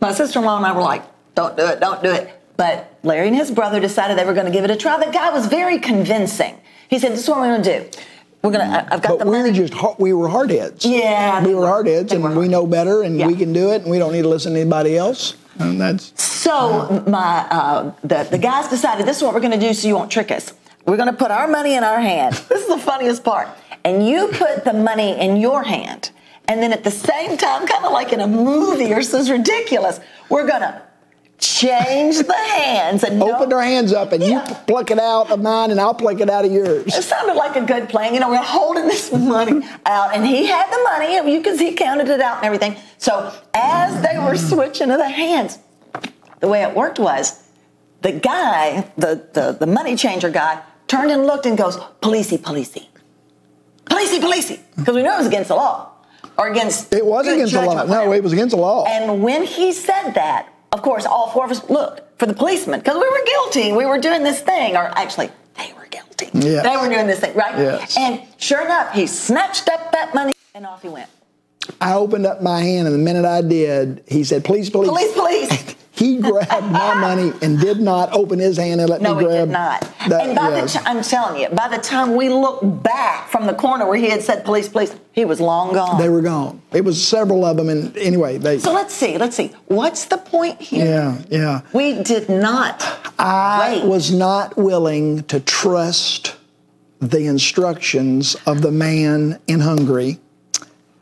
my 0.01 0.12
sister-in-law 0.12 0.57
and 0.59 0.66
I 0.66 0.73
were 0.73 0.83
like, 0.83 1.03
"Don't 1.35 1.57
do 1.57 1.66
it, 1.66 1.81
don't 1.81 2.03
do 2.03 2.11
it." 2.11 2.29
But 2.57 2.92
Larry 3.03 3.29
and 3.29 3.37
his 3.37 3.51
brother 3.51 3.81
decided 3.81 4.18
they 4.18 4.25
were 4.27 4.35
going 4.35 4.46
to 4.46 4.53
give 4.53 4.64
it 4.64 4.70
a 4.70 4.77
try. 4.77 5.03
The 5.03 5.11
guy 5.11 5.31
was 5.31 5.46
very 5.46 5.79
convincing. 5.79 6.57
He 6.88 6.99
said, 6.99 7.12
"This 7.12 7.20
is 7.25 7.29
what 7.29 7.38
we're 7.40 7.49
going 7.49 7.62
to 7.62 7.79
do. 7.81 7.99
We're 8.42 8.51
going 8.53 8.68
to. 8.70 8.94
I've 8.94 9.01
got 9.03 9.18
But 9.18 9.18
the 9.20 9.25
we 9.31 9.38
money." 9.38 9.51
were 9.61 9.66
just 9.66 9.99
we 9.99 10.12
were 10.12 10.29
hardheads. 10.29 10.85
Yeah, 10.85 11.42
we 11.44 11.55
were 11.55 11.62
were. 11.62 11.66
hardheads, 11.66 12.12
and 12.12 12.23
were 12.23 12.31
we 12.38 12.49
know 12.49 12.66
better, 12.66 13.03
and 13.03 13.18
Yeah. 13.18 13.27
we 13.27 13.37
can 13.37 13.53
do 13.55 13.70
it, 13.70 13.83
and 13.83 13.90
we 13.90 13.99
don't 13.99 14.12
need 14.12 14.23
to 14.23 14.29
listen 14.29 14.53
to 14.55 14.61
anybody 14.61 14.96
else. 14.99 15.35
And 15.59 15.79
that's 15.81 16.12
So 16.23 17.03
my 17.07 17.46
uh, 17.51 17.92
the 18.03 18.27
the 18.31 18.38
guys 18.38 18.68
decided 18.68 19.07
this 19.07 19.18
is 19.18 19.23
what 19.23 19.35
we're 19.35 19.40
going 19.40 19.59
to 19.59 19.66
do, 19.66 19.73
so 19.75 19.88
you 19.88 19.94
won't 19.94 20.11
trick 20.11 20.31
us. 20.31 20.53
We're 20.90 20.96
going 20.96 21.07
to 21.07 21.12
put 21.16 21.31
our 21.31 21.46
money 21.46 21.76
in 21.76 21.85
our 21.85 22.00
hand. 22.00 22.35
This 22.48 22.62
is 22.62 22.66
the 22.66 22.79
funniest 22.79 23.22
part. 23.22 23.46
And 23.85 24.05
you 24.05 24.26
put 24.33 24.64
the 24.64 24.72
money 24.72 25.16
in 25.20 25.37
your 25.37 25.62
hand, 25.62 26.11
and 26.48 26.61
then 26.61 26.72
at 26.72 26.83
the 26.83 26.90
same 26.90 27.37
time, 27.37 27.64
kind 27.64 27.85
of 27.85 27.92
like 27.92 28.12
in 28.12 28.20
a 28.20 28.26
movie, 28.26 28.92
or 28.92 28.96
this 28.96 29.14
is 29.14 29.31
ridiculous. 29.31 30.00
We're 30.29 30.48
going 30.48 30.62
to 30.62 30.83
change 31.38 32.18
the 32.18 32.35
hands 32.35 33.05
and 33.05 33.20
no- 33.20 33.37
open 33.37 33.53
our 33.53 33.62
hands 33.62 33.92
up, 33.92 34.11
and 34.11 34.20
Yeah. 34.20 34.48
you 34.48 34.55
pluck 34.66 34.90
it 34.90 34.98
out 34.98 35.31
of 35.31 35.40
mine, 35.40 35.70
and 35.70 35.81
I'll 35.81 35.94
pluck 35.94 36.20
it 36.20 36.29
out 36.29 36.44
of 36.44 36.50
yours. 36.50 36.88
It 36.88 37.05
sounded 37.05 37.35
like 37.37 37.55
a 37.55 37.62
good 37.64 37.88
plan. 37.88 38.12
You 38.12 38.18
know, 38.18 38.29
we're 38.31 38.42
holding 38.42 38.87
this 38.88 39.12
money 39.37 39.62
out, 39.87 40.12
and 40.12 40.26
he 40.26 40.46
had 40.46 40.66
the 40.72 40.83
money, 40.83 41.16
and 41.18 41.31
you 41.31 41.40
could 41.40 41.59
he 41.61 41.72
counted 41.74 42.09
it 42.09 42.20
out 42.20 42.38
and 42.38 42.46
everything. 42.46 42.74
So 42.98 43.33
as 43.55 44.03
they 44.03 44.18
were 44.18 44.37
switching 44.37 44.88
to 44.88 44.96
the 44.96 45.09
hands, 45.09 45.61
the 46.40 46.48
way 46.48 46.64
it 46.64 46.74
worked 46.74 46.98
was 46.98 47.40
the 48.03 48.11
guy, 48.11 48.90
the 48.98 49.24
the, 49.33 49.53
the 49.53 49.66
money 49.68 49.94
changer 49.94 50.31
guy, 50.31 50.61
turned 50.90 51.11
and 51.12 51.24
looked 51.24 51.46
and 51.46 51.57
goes, 51.57 51.76
"Policey, 52.03 52.38
policey, 52.38 52.88
policey, 53.87 54.20
policey," 54.20 54.59
because 54.76 54.94
we 54.94 55.03
knew 55.03 55.12
it 55.12 55.18
was 55.18 55.26
against 55.29 55.48
the 55.48 55.55
law 55.55 55.92
or 56.37 56.48
against. 56.48 56.92
It 56.92 57.07
was 57.07 57.26
against 57.29 57.53
the 57.55 57.62
law. 57.62 57.85
No, 57.85 58.12
it 58.12 58.22
was 58.22 58.33
against 58.33 58.55
the 58.57 58.61
law. 58.61 58.85
And 58.87 59.22
when 59.22 59.44
he 59.44 59.72
said 59.72 60.12
that, 60.12 60.48
of 60.72 60.83
course, 60.83 61.07
all 61.07 61.31
four 61.31 61.44
of 61.44 61.50
us 61.53 61.62
looked 61.70 62.18
for 62.18 62.26
the 62.26 62.35
policeman 62.35 62.81
because 62.81 62.96
we 62.96 63.09
were 63.09 63.24
guilty. 63.24 63.72
We 63.72 63.87
were 63.87 64.00
doing 64.00 64.22
this 64.24 64.40
thing, 64.40 64.76
or 64.76 64.87
actually, 64.98 65.31
they 65.57 65.72
were 65.79 65.87
guilty. 65.87 66.29
Yes. 66.35 66.64
They 66.64 66.76
were 66.76 66.92
doing 66.92 67.07
this 67.07 67.20
thing, 67.20 67.35
right? 67.35 67.57
Yes. 67.57 67.96
And 67.96 68.22
sure 68.38 68.64
enough, 68.64 68.92
he 68.92 69.07
snatched 69.07 69.68
up 69.68 69.92
that 69.92 70.12
money 70.14 70.35
and 70.55 70.66
off 70.66 70.83
he 70.83 70.88
went. 70.88 71.09
I 71.81 71.94
opened 71.94 72.26
up 72.26 72.42
my 72.42 72.61
hand, 72.61 72.88
and 72.88 72.94
the 72.94 72.98
minute 72.98 73.24
I 73.24 73.42
did, 73.42 74.03
he 74.09 74.24
said, 74.24 74.44
"Please, 74.44 74.70
please." 74.70 74.88
Police, 74.88 75.12
police. 75.12 75.76
He 76.01 76.17
grabbed 76.17 76.73
my 76.73 76.95
money 77.09 77.31
and 77.43 77.61
did 77.61 77.79
not 77.79 78.11
open 78.15 78.39
his 78.39 78.57
hand 78.57 78.81
and 78.81 78.89
let 78.89 79.03
No, 79.03 79.15
me 79.15 79.21
he 79.21 79.27
grab. 79.27 79.49
did 79.49 79.53
not. 79.53 79.81
That, 80.09 80.27
and 80.29 80.35
by 80.35 80.49
yes. 80.49 80.73
the 80.73 80.79
time, 80.79 80.97
I'm 80.97 81.03
telling 81.05 81.41
you, 81.43 81.49
by 81.51 81.69
the 81.69 81.77
time 81.77 82.17
we 82.17 82.31
looked 82.31 82.83
back 82.83 83.29
from 83.29 83.47
the 83.47 83.53
corner 83.53 83.87
where 83.87 83.99
he 83.99 84.09
had 84.09 84.23
said, 84.23 84.43
police, 84.47 84.67
police, 84.67 84.95
he 85.13 85.27
was 85.27 85.43
long 85.43 85.75
gone. 85.75 85.99
they 86.01 86.09
were 86.09 86.23
gone. 86.23 86.63
It 86.73 86.87
was 86.87 87.07
several 87.07 87.45
of 87.45 87.59
them, 87.59 87.69
and 87.69 87.95
anyway, 87.99 88.39
they. 88.39 88.59
so 88.61 88.73
let's 88.73 88.95
see, 88.95 89.19
let's 89.19 89.37
see. 89.37 89.49
What's 89.67 90.07
the 90.07 90.17
point 90.17 90.59
here? 90.63 90.87
yeah, 90.87 91.19
yeah. 91.29 91.61
We 91.75 92.03
did 92.03 92.31
not 92.31 92.83
I 93.19 93.81
wait. 93.83 93.85
was 93.87 94.11
not 94.11 94.57
willing 94.57 95.25
to 95.25 95.39
trust 95.41 96.35
the 97.01 97.27
instructions 97.27 98.37
of 98.47 98.63
the 98.63 98.71
man 98.71 99.39
in 99.47 99.61
Hungary 99.61 100.19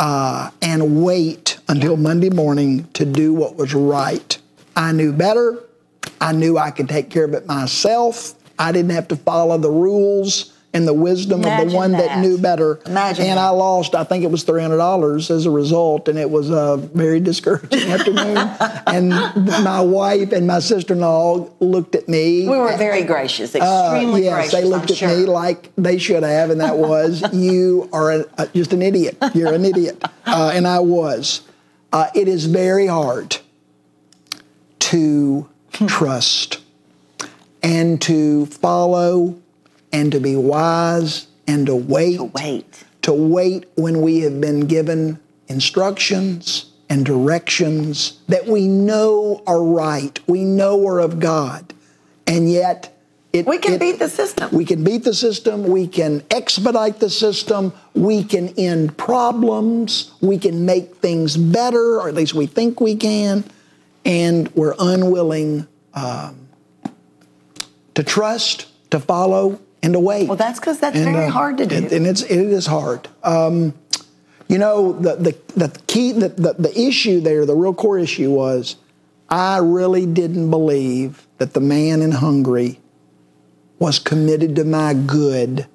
uh, 0.00 0.50
and 0.60 1.04
wait 1.04 1.58
until 1.68 1.96
Monday 1.96 2.30
morning 2.30 2.88
to 2.94 3.04
do 3.04 3.32
what 3.32 3.54
was 3.54 3.74
right. 3.74 4.38
I 4.78 4.92
knew 4.92 5.12
better. 5.12 5.58
I 6.20 6.32
knew 6.32 6.56
I 6.56 6.70
could 6.70 6.88
take 6.88 7.10
care 7.10 7.24
of 7.24 7.34
it 7.34 7.46
myself. 7.46 8.34
I 8.58 8.72
didn't 8.72 8.92
have 8.92 9.08
to 9.08 9.16
follow 9.16 9.58
the 9.58 9.70
rules 9.70 10.54
and 10.74 10.86
the 10.86 10.92
wisdom 10.94 11.44
of 11.44 11.68
the 11.68 11.74
one 11.74 11.92
that. 11.92 12.06
that. 12.08 12.18
knew 12.20 12.38
better. 12.38 12.78
Imagine 12.86 13.24
and 13.26 13.38
that. 13.38 13.46
I 13.46 13.48
lost, 13.50 13.94
I 13.94 14.04
think 14.04 14.22
it 14.22 14.30
was 14.30 14.44
$300 14.44 15.30
as 15.30 15.46
a 15.46 15.50
result, 15.50 16.08
and 16.08 16.18
it 16.18 16.30
was 16.30 16.50
a 16.50 16.76
very 16.76 17.20
discouraging 17.20 17.88
afternoon. 17.90 18.36
And 18.86 19.08
my 19.64 19.80
wife 19.80 20.30
and 20.32 20.46
my 20.46 20.58
sister 20.60 20.94
in 20.94 21.00
law 21.00 21.48
looked 21.60 21.94
at 21.94 22.08
me. 22.08 22.48
we 22.48 22.56
were 22.58 22.76
very 22.76 23.02
gracious, 23.02 23.54
Uh, 23.54 23.58
extremely 23.92 24.24
yes, 24.24 24.34
gracious. 24.34 24.52
they 24.52 24.64
looked 24.64 24.90
I'm 24.90 24.92
at 24.92 24.96
sure. 24.98 25.08
me 25.08 25.24
like 25.26 25.72
they 25.76 25.98
should 25.98 26.22
have, 26.22 26.50
and 26.50 26.60
that 26.60 26.76
was, 26.78 27.24
you 27.32 27.88
are 27.92 28.12
a, 28.12 28.24
a- 28.38 28.46
just 28.48 28.72
an 28.72 28.82
idiot. 28.82 29.16
You're 29.34 29.54
an 29.54 29.64
idiot. 29.64 30.02
Uh, 30.26 30.52
and 30.54 30.66
I 30.68 30.78
was. 30.80 31.42
Uh, 31.92 32.08
it 32.14 32.28
is 32.28 32.44
very 32.46 32.86
hard 32.86 33.38
to 34.88 35.48
trust 35.86 36.60
and 37.62 38.00
to 38.00 38.46
follow 38.46 39.36
and 39.92 40.12
to 40.12 40.18
be 40.20 40.34
wise 40.34 41.26
and 41.46 41.66
to 41.66 41.74
wait. 41.76 42.16
To 42.16 42.24
Wait. 42.24 42.84
To 43.02 43.12
wait 43.12 43.66
when 43.74 44.00
we 44.02 44.20
have 44.20 44.40
been 44.40 44.60
given 44.66 45.18
instructions 45.48 46.72
and 46.90 47.04
directions 47.04 48.18
that 48.28 48.46
we 48.46 48.66
know 48.66 49.42
are 49.46 49.62
right, 49.62 50.18
we 50.26 50.42
know 50.44 50.86
are 50.86 50.98
of 51.00 51.20
God, 51.20 51.74
and 52.26 52.50
yet 52.50 52.94
it, 53.32 53.46
We 53.46 53.58
can 53.58 53.74
it- 53.74 53.80
beat 53.80 53.98
the 53.98 54.08
system. 54.08 54.48
we 54.52 54.64
can 54.64 54.84
beat 54.84 55.04
the 55.04 55.12
system. 55.14 55.64
We 55.64 55.86
can 55.86 56.22
expedite 56.30 56.98
the 56.98 57.10
system. 57.10 57.72
We 57.94 58.24
can 58.24 58.48
end 58.56 58.96
problems. 58.96 60.12
We 60.22 60.38
can 60.38 60.64
make 60.64 60.96
things 60.96 61.36
better, 61.36 62.00
or 62.00 62.08
at 62.08 62.14
least 62.14 62.34
we 62.34 62.46
think 62.46 62.80
we 62.80 62.94
can. 62.96 63.44
And 64.04 64.48
we're 64.54 64.74
unwilling 64.78 65.66
um, 65.94 66.48
to 67.94 68.02
trust, 68.02 68.66
to 68.90 69.00
follow, 69.00 69.60
and 69.82 69.92
to 69.92 70.00
wait. 70.00 70.28
Well, 70.28 70.36
that's 70.36 70.58
because 70.58 70.80
that's 70.80 70.96
And, 70.96 71.12
very 71.12 71.26
uh, 71.26 71.30
hard 71.30 71.58
to 71.58 71.66
do. 71.66 71.76
And, 71.76 71.92
and 71.92 72.06
it's 72.06 72.22
it 72.22 72.38
is 72.38 72.66
hard. 72.66 73.08
Um, 73.22 73.74
you 74.48 74.58
know, 74.58 74.92
the 74.92 75.16
the 75.16 75.36
the 75.56 75.80
key 75.86 76.12
the, 76.12 76.30
the 76.30 76.54
the 76.54 76.80
issue 76.80 77.20
there, 77.20 77.44
the 77.44 77.54
real 77.54 77.74
core 77.74 77.98
issue 77.98 78.30
was, 78.30 78.76
I 79.28 79.58
really 79.58 80.06
didn't 80.06 80.50
believe 80.50 81.26
that 81.36 81.52
the 81.52 81.60
man 81.60 82.00
in 82.00 82.12
Hungary 82.12 82.80
was 83.78 83.98
committed 83.98 84.56
to 84.56 84.64
my 84.64 84.94
good 84.94 85.66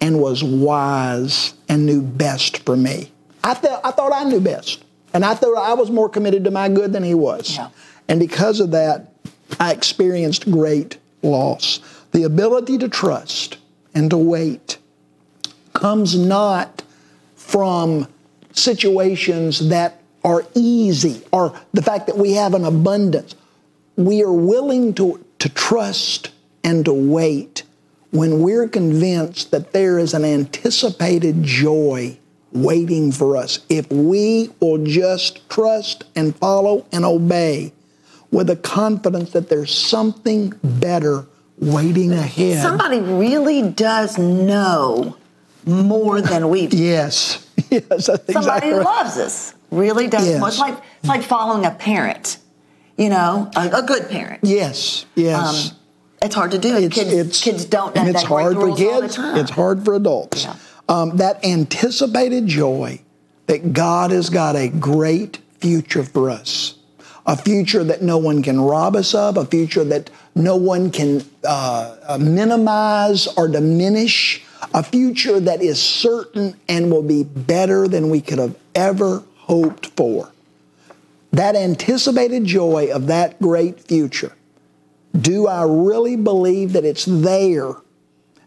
and 0.00 0.20
was 0.20 0.44
wise 0.44 1.54
and 1.68 1.86
knew 1.86 2.02
best 2.02 2.58
for 2.58 2.76
me. 2.76 3.10
I 3.42 3.54
thought 3.54 3.80
I 3.84 3.90
thought 3.90 4.12
I 4.12 4.24
knew 4.24 4.40
best, 4.40 4.83
and 5.14 5.24
I 5.24 5.34
thought 5.34 5.56
I 5.56 5.74
was 5.74 5.90
more 5.90 6.08
committed 6.08 6.44
to 6.44 6.50
my 6.50 6.68
good 6.68 6.92
than 6.92 7.04
he 7.04 7.14
was. 7.14 7.56
Yeah. 7.56 7.70
And 8.08 8.18
because 8.18 8.60
of 8.60 8.72
that, 8.72 9.12
I 9.60 9.72
experienced 9.72 10.50
great 10.50 10.98
loss. 11.22 11.80
The 12.10 12.24
ability 12.24 12.78
to 12.78 12.88
trust 12.88 13.58
and 13.94 14.10
to 14.10 14.18
wait 14.18 14.78
comes 15.72 16.18
not 16.18 16.82
from 17.36 18.08
situations 18.52 19.68
that 19.68 20.02
are 20.24 20.44
easy 20.54 21.22
or 21.32 21.58
the 21.72 21.82
fact 21.82 22.06
that 22.08 22.16
we 22.16 22.32
have 22.32 22.54
an 22.54 22.64
abundance. 22.64 23.34
We 23.96 24.22
are 24.22 24.32
willing 24.32 24.94
to, 24.94 25.24
to 25.38 25.48
trust 25.48 26.30
and 26.64 26.84
to 26.86 26.92
wait 26.92 27.62
when 28.10 28.40
we're 28.40 28.68
convinced 28.68 29.50
that 29.50 29.72
there 29.72 29.98
is 29.98 30.14
an 30.14 30.24
anticipated 30.24 31.42
joy 31.42 32.18
waiting 32.54 33.12
for 33.12 33.36
us. 33.36 33.58
If 33.68 33.90
we 33.90 34.50
will 34.60 34.84
just 34.84 35.48
trust 35.50 36.04
and 36.16 36.34
follow 36.36 36.86
and 36.92 37.04
obey 37.04 37.72
with 38.30 38.48
a 38.48 38.56
confidence 38.56 39.32
that 39.32 39.48
there's 39.48 39.72
something 39.74 40.52
better 40.62 41.26
waiting 41.58 42.12
ahead. 42.12 42.62
Somebody 42.62 43.00
really 43.00 43.70
does 43.70 44.18
know 44.18 45.16
more 45.66 46.20
than 46.20 46.48
we 46.48 46.66
do. 46.66 46.76
Yes. 46.76 47.40
Yes, 47.70 47.84
that's 47.88 48.06
Somebody 48.06 48.32
exactly 48.36 48.72
right. 48.72 48.84
loves 48.84 49.16
us 49.16 49.54
really 49.70 50.06
does. 50.06 50.26
Yes. 50.26 50.42
It's 50.46 50.58
like 50.58 50.76
it's 50.98 51.08
like 51.08 51.22
following 51.22 51.64
a 51.64 51.70
parent, 51.70 52.38
you 52.96 53.08
know, 53.08 53.50
a, 53.56 53.78
a 53.78 53.82
good 53.82 54.08
parent. 54.08 54.40
Yes, 54.42 55.06
yes. 55.14 55.70
Um, 55.70 55.76
it's 56.22 56.34
hard 56.34 56.52
to 56.52 56.58
do. 56.58 56.76
it's, 56.76 56.94
kids, 56.94 57.12
it's, 57.12 57.42
kids 57.42 57.64
don't. 57.64 57.96
and 57.96 58.08
it's 58.08 58.22
hard 58.22 58.54
for 58.54 58.70
the 58.70 58.76
kids. 58.76 59.18
It's 59.18 59.50
hard 59.50 59.84
for 59.84 59.94
adults. 59.94 60.44
Yeah. 60.44 60.56
Um, 60.88 61.16
that 61.16 61.44
anticipated 61.44 62.46
joy 62.46 63.00
that 63.46 63.72
God 63.72 64.10
has 64.10 64.30
got 64.30 64.54
a 64.56 64.68
great 64.68 65.38
future 65.60 66.02
for 66.04 66.28
us. 66.30 66.76
a 67.26 67.36
future 67.36 67.82
that 67.84 68.02
no 68.02 68.18
one 68.18 68.42
can 68.42 68.60
rob 68.60 68.96
us 68.96 69.14
of, 69.14 69.36
a 69.36 69.46
future 69.46 69.84
that 69.84 70.10
no 70.34 70.56
one 70.56 70.90
can 70.90 71.24
uh, 71.44 71.96
uh, 72.06 72.18
minimize 72.18 73.26
or 73.28 73.48
diminish, 73.48 74.44
a 74.74 74.82
future 74.82 75.40
that 75.40 75.62
is 75.62 75.80
certain 75.80 76.58
and 76.68 76.90
will 76.90 77.02
be 77.02 77.24
better 77.24 77.88
than 77.88 78.10
we 78.10 78.20
could 78.20 78.38
have 78.38 78.56
ever 78.74 79.22
hoped 79.38 79.86
for. 79.96 80.30
That 81.32 81.56
anticipated 81.56 82.44
joy 82.44 82.90
of 82.92 83.06
that 83.06 83.40
great 83.40 83.80
future. 83.80 84.34
Do 85.18 85.46
I 85.46 85.62
really 85.62 86.16
believe 86.16 86.72
that 86.74 86.84
it's 86.84 87.04
there? 87.04 87.74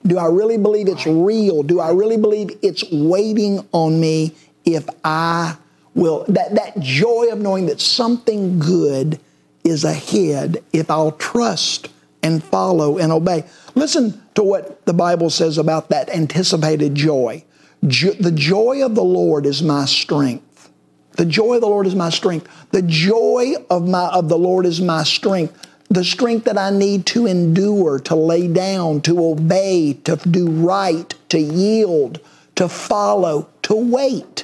Do 0.07 0.17
I 0.17 0.27
really 0.27 0.57
believe 0.57 0.87
it's 0.87 1.05
real? 1.05 1.63
Do 1.63 1.79
I 1.79 1.91
really 1.91 2.17
believe 2.17 2.51
it's 2.61 2.83
waiting 2.91 3.67
on 3.71 3.99
me 3.99 4.33
if 4.65 4.87
I 5.03 5.57
will? 5.93 6.23
That, 6.29 6.55
that 6.55 6.79
joy 6.79 7.27
of 7.31 7.39
knowing 7.39 7.65
that 7.67 7.81
something 7.81 8.57
good 8.59 9.19
is 9.63 9.83
ahead 9.83 10.63
if 10.71 10.89
I'll 10.89 11.11
trust 11.11 11.89
and 12.23 12.43
follow 12.43 12.97
and 12.97 13.11
obey. 13.11 13.43
Listen 13.75 14.21
to 14.35 14.43
what 14.43 14.85
the 14.85 14.93
Bible 14.93 15.29
says 15.29 15.57
about 15.57 15.89
that 15.89 16.09
anticipated 16.09 16.95
joy. 16.95 17.43
Jo- 17.85 18.13
the 18.13 18.31
joy 18.31 18.83
of 18.83 18.95
the 18.95 19.03
Lord 19.03 19.45
is 19.45 19.61
my 19.61 19.85
strength. 19.85 20.69
The 21.17 21.25
joy 21.25 21.55
of 21.55 21.61
the 21.61 21.67
Lord 21.67 21.87
is 21.87 21.95
my 21.95 22.09
strength. 22.09 22.47
The 22.71 22.81
joy 22.83 23.55
of 23.69 23.87
my 23.87 24.07
of 24.07 24.29
the 24.29 24.37
Lord 24.37 24.65
is 24.65 24.79
my 24.79 25.03
strength. 25.03 25.67
The 25.89 26.03
strength 26.03 26.45
that 26.45 26.57
I 26.57 26.69
need 26.69 27.05
to 27.07 27.25
endure, 27.25 27.99
to 27.99 28.15
lay 28.15 28.47
down, 28.47 29.01
to 29.01 29.23
obey, 29.23 29.93
to 30.03 30.17
do 30.17 30.49
right, 30.49 31.13
to 31.29 31.39
yield, 31.39 32.19
to 32.55 32.67
follow, 32.67 33.47
to 33.63 33.75
wait. 33.75 34.43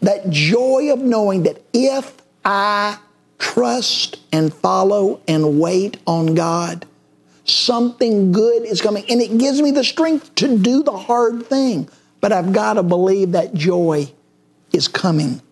That 0.00 0.30
joy 0.30 0.92
of 0.92 0.98
knowing 0.98 1.44
that 1.44 1.62
if 1.72 2.16
I 2.44 2.98
trust 3.38 4.18
and 4.32 4.52
follow 4.52 5.20
and 5.28 5.60
wait 5.60 5.98
on 6.06 6.34
God, 6.34 6.86
something 7.44 8.32
good 8.32 8.64
is 8.64 8.80
coming. 8.80 9.04
And 9.08 9.20
it 9.20 9.38
gives 9.38 9.62
me 9.62 9.70
the 9.70 9.84
strength 9.84 10.34
to 10.36 10.58
do 10.58 10.82
the 10.82 10.96
hard 10.96 11.46
thing. 11.46 11.88
But 12.20 12.32
I've 12.32 12.52
got 12.52 12.74
to 12.74 12.82
believe 12.82 13.32
that 13.32 13.54
joy 13.54 14.12
is 14.72 14.88
coming. 14.88 15.42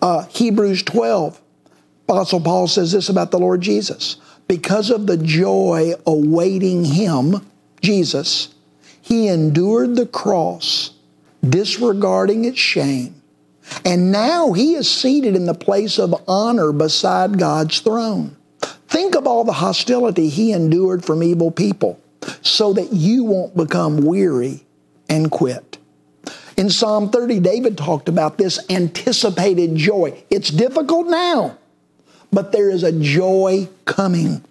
Uh, 0.00 0.26
Hebrews 0.26 0.82
12, 0.82 1.40
Apostle 2.08 2.40
Paul 2.40 2.66
says 2.66 2.92
this 2.92 3.08
about 3.08 3.30
the 3.30 3.38
Lord 3.38 3.60
Jesus. 3.60 4.16
Because 4.48 4.90
of 4.90 5.06
the 5.06 5.16
joy 5.16 5.94
awaiting 6.06 6.84
him, 6.84 7.46
Jesus, 7.80 8.54
he 9.00 9.28
endured 9.28 9.96
the 9.96 10.06
cross, 10.06 10.92
disregarding 11.46 12.44
its 12.44 12.58
shame. 12.58 13.22
And 13.84 14.12
now 14.12 14.52
he 14.52 14.74
is 14.74 14.90
seated 14.90 15.34
in 15.34 15.46
the 15.46 15.54
place 15.54 15.98
of 15.98 16.22
honor 16.28 16.72
beside 16.72 17.38
God's 17.38 17.80
throne. 17.80 18.36
Think 18.88 19.14
of 19.14 19.26
all 19.26 19.44
the 19.44 19.52
hostility 19.52 20.28
he 20.28 20.52
endured 20.52 21.04
from 21.04 21.22
evil 21.22 21.50
people 21.50 22.00
so 22.42 22.72
that 22.74 22.92
you 22.92 23.24
won't 23.24 23.56
become 23.56 23.98
weary 23.98 24.64
and 25.08 25.30
quit. 25.30 25.78
In 26.56 26.70
Psalm 26.70 27.10
30, 27.10 27.40
David 27.40 27.76
talked 27.76 28.08
about 28.08 28.38
this 28.38 28.64
anticipated 28.70 29.74
joy. 29.74 30.22
It's 30.30 30.50
difficult 30.50 31.08
now, 31.08 31.58
but 32.34 32.52
there 32.52 32.68
is 32.68 32.82
a 32.82 32.92
joy 32.92 33.68
coming. 33.84 34.44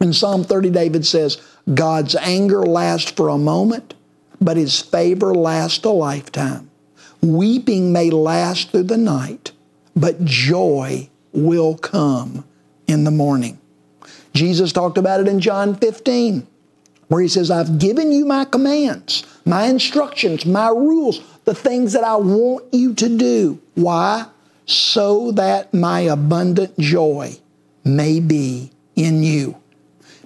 In 0.00 0.12
Psalm 0.12 0.44
30, 0.44 0.70
David 0.70 1.04
says, 1.04 1.40
God's 1.74 2.14
anger 2.14 2.64
lasts 2.64 3.10
for 3.10 3.28
a 3.28 3.38
moment, 3.38 3.94
but 4.40 4.56
his 4.56 4.80
favor 4.80 5.34
lasts 5.34 5.84
a 5.84 5.90
lifetime. 5.90 6.70
Weeping 7.20 7.92
may 7.92 8.10
last 8.10 8.70
through 8.70 8.84
the 8.84 8.96
night, 8.96 9.52
but 9.94 10.24
joy 10.24 11.08
will 11.32 11.76
come 11.76 12.44
in 12.86 13.04
the 13.04 13.10
morning. 13.10 13.58
Jesus 14.32 14.72
talked 14.72 14.98
about 14.98 15.20
it 15.20 15.28
in 15.28 15.40
John 15.40 15.74
15, 15.74 16.46
where 17.08 17.20
he 17.20 17.28
says, 17.28 17.50
I've 17.50 17.78
given 17.78 18.12
you 18.12 18.24
my 18.24 18.44
commands, 18.44 19.24
my 19.44 19.66
instructions, 19.66 20.46
my 20.46 20.68
rules, 20.68 21.20
the 21.44 21.54
things 21.54 21.92
that 21.92 22.04
I 22.04 22.16
want 22.16 22.72
you 22.72 22.94
to 22.94 23.08
do. 23.16 23.60
Why? 23.74 24.26
So 24.68 25.32
that 25.32 25.72
my 25.72 26.00
abundant 26.00 26.78
joy 26.78 27.38
may 27.84 28.20
be 28.20 28.70
in 28.94 29.22
you. 29.22 29.56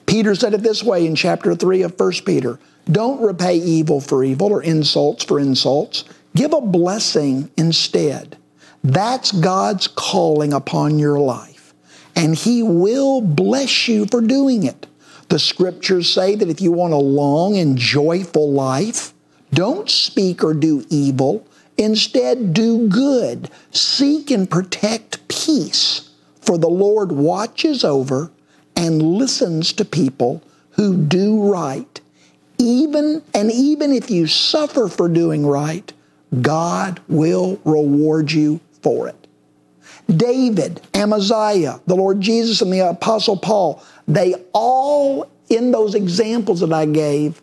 Peter 0.04 0.34
said 0.34 0.52
it 0.52 0.62
this 0.62 0.82
way 0.82 1.06
in 1.06 1.14
chapter 1.14 1.54
3 1.54 1.82
of 1.82 1.98
1 1.98 2.12
Peter 2.26 2.58
Don't 2.90 3.22
repay 3.22 3.56
evil 3.56 4.00
for 4.00 4.24
evil 4.24 4.48
or 4.48 4.62
insults 4.62 5.24
for 5.24 5.38
insults. 5.38 6.04
Give 6.34 6.52
a 6.52 6.60
blessing 6.60 7.50
instead. 7.56 8.36
That's 8.82 9.30
God's 9.30 9.86
calling 9.86 10.52
upon 10.52 10.98
your 10.98 11.20
life. 11.20 11.72
And 12.16 12.34
He 12.34 12.64
will 12.64 13.20
bless 13.20 13.86
you 13.86 14.06
for 14.06 14.20
doing 14.20 14.64
it. 14.64 14.86
The 15.28 15.38
scriptures 15.38 16.12
say 16.12 16.34
that 16.34 16.48
if 16.48 16.60
you 16.60 16.72
want 16.72 16.92
a 16.92 16.96
long 16.96 17.56
and 17.56 17.78
joyful 17.78 18.52
life, 18.52 19.14
don't 19.54 19.88
speak 19.88 20.42
or 20.42 20.52
do 20.52 20.84
evil. 20.90 21.46
Instead, 21.76 22.52
do 22.52 22.88
good. 22.88 23.50
Seek 23.70 24.30
and 24.30 24.50
protect 24.50 25.26
peace. 25.28 26.10
For 26.40 26.58
the 26.58 26.68
Lord 26.68 27.12
watches 27.12 27.84
over 27.84 28.30
and 28.76 29.02
listens 29.02 29.72
to 29.74 29.84
people 29.84 30.42
who 30.72 30.96
do 30.96 31.42
right. 31.50 32.00
Even 32.58 33.22
and 33.34 33.50
even 33.50 33.92
if 33.92 34.10
you 34.10 34.26
suffer 34.26 34.88
for 34.88 35.08
doing 35.08 35.46
right, 35.46 35.92
God 36.40 37.00
will 37.08 37.60
reward 37.64 38.32
you 38.32 38.60
for 38.82 39.08
it. 39.08 39.26
David, 40.08 40.80
Amaziah, 40.94 41.80
the 41.86 41.96
Lord 41.96 42.20
Jesus, 42.20 42.60
and 42.62 42.72
the 42.72 42.80
Apostle 42.80 43.36
Paul, 43.36 43.82
they 44.08 44.34
all, 44.52 45.30
in 45.48 45.70
those 45.70 45.94
examples 45.94 46.60
that 46.60 46.72
I 46.72 46.86
gave, 46.86 47.40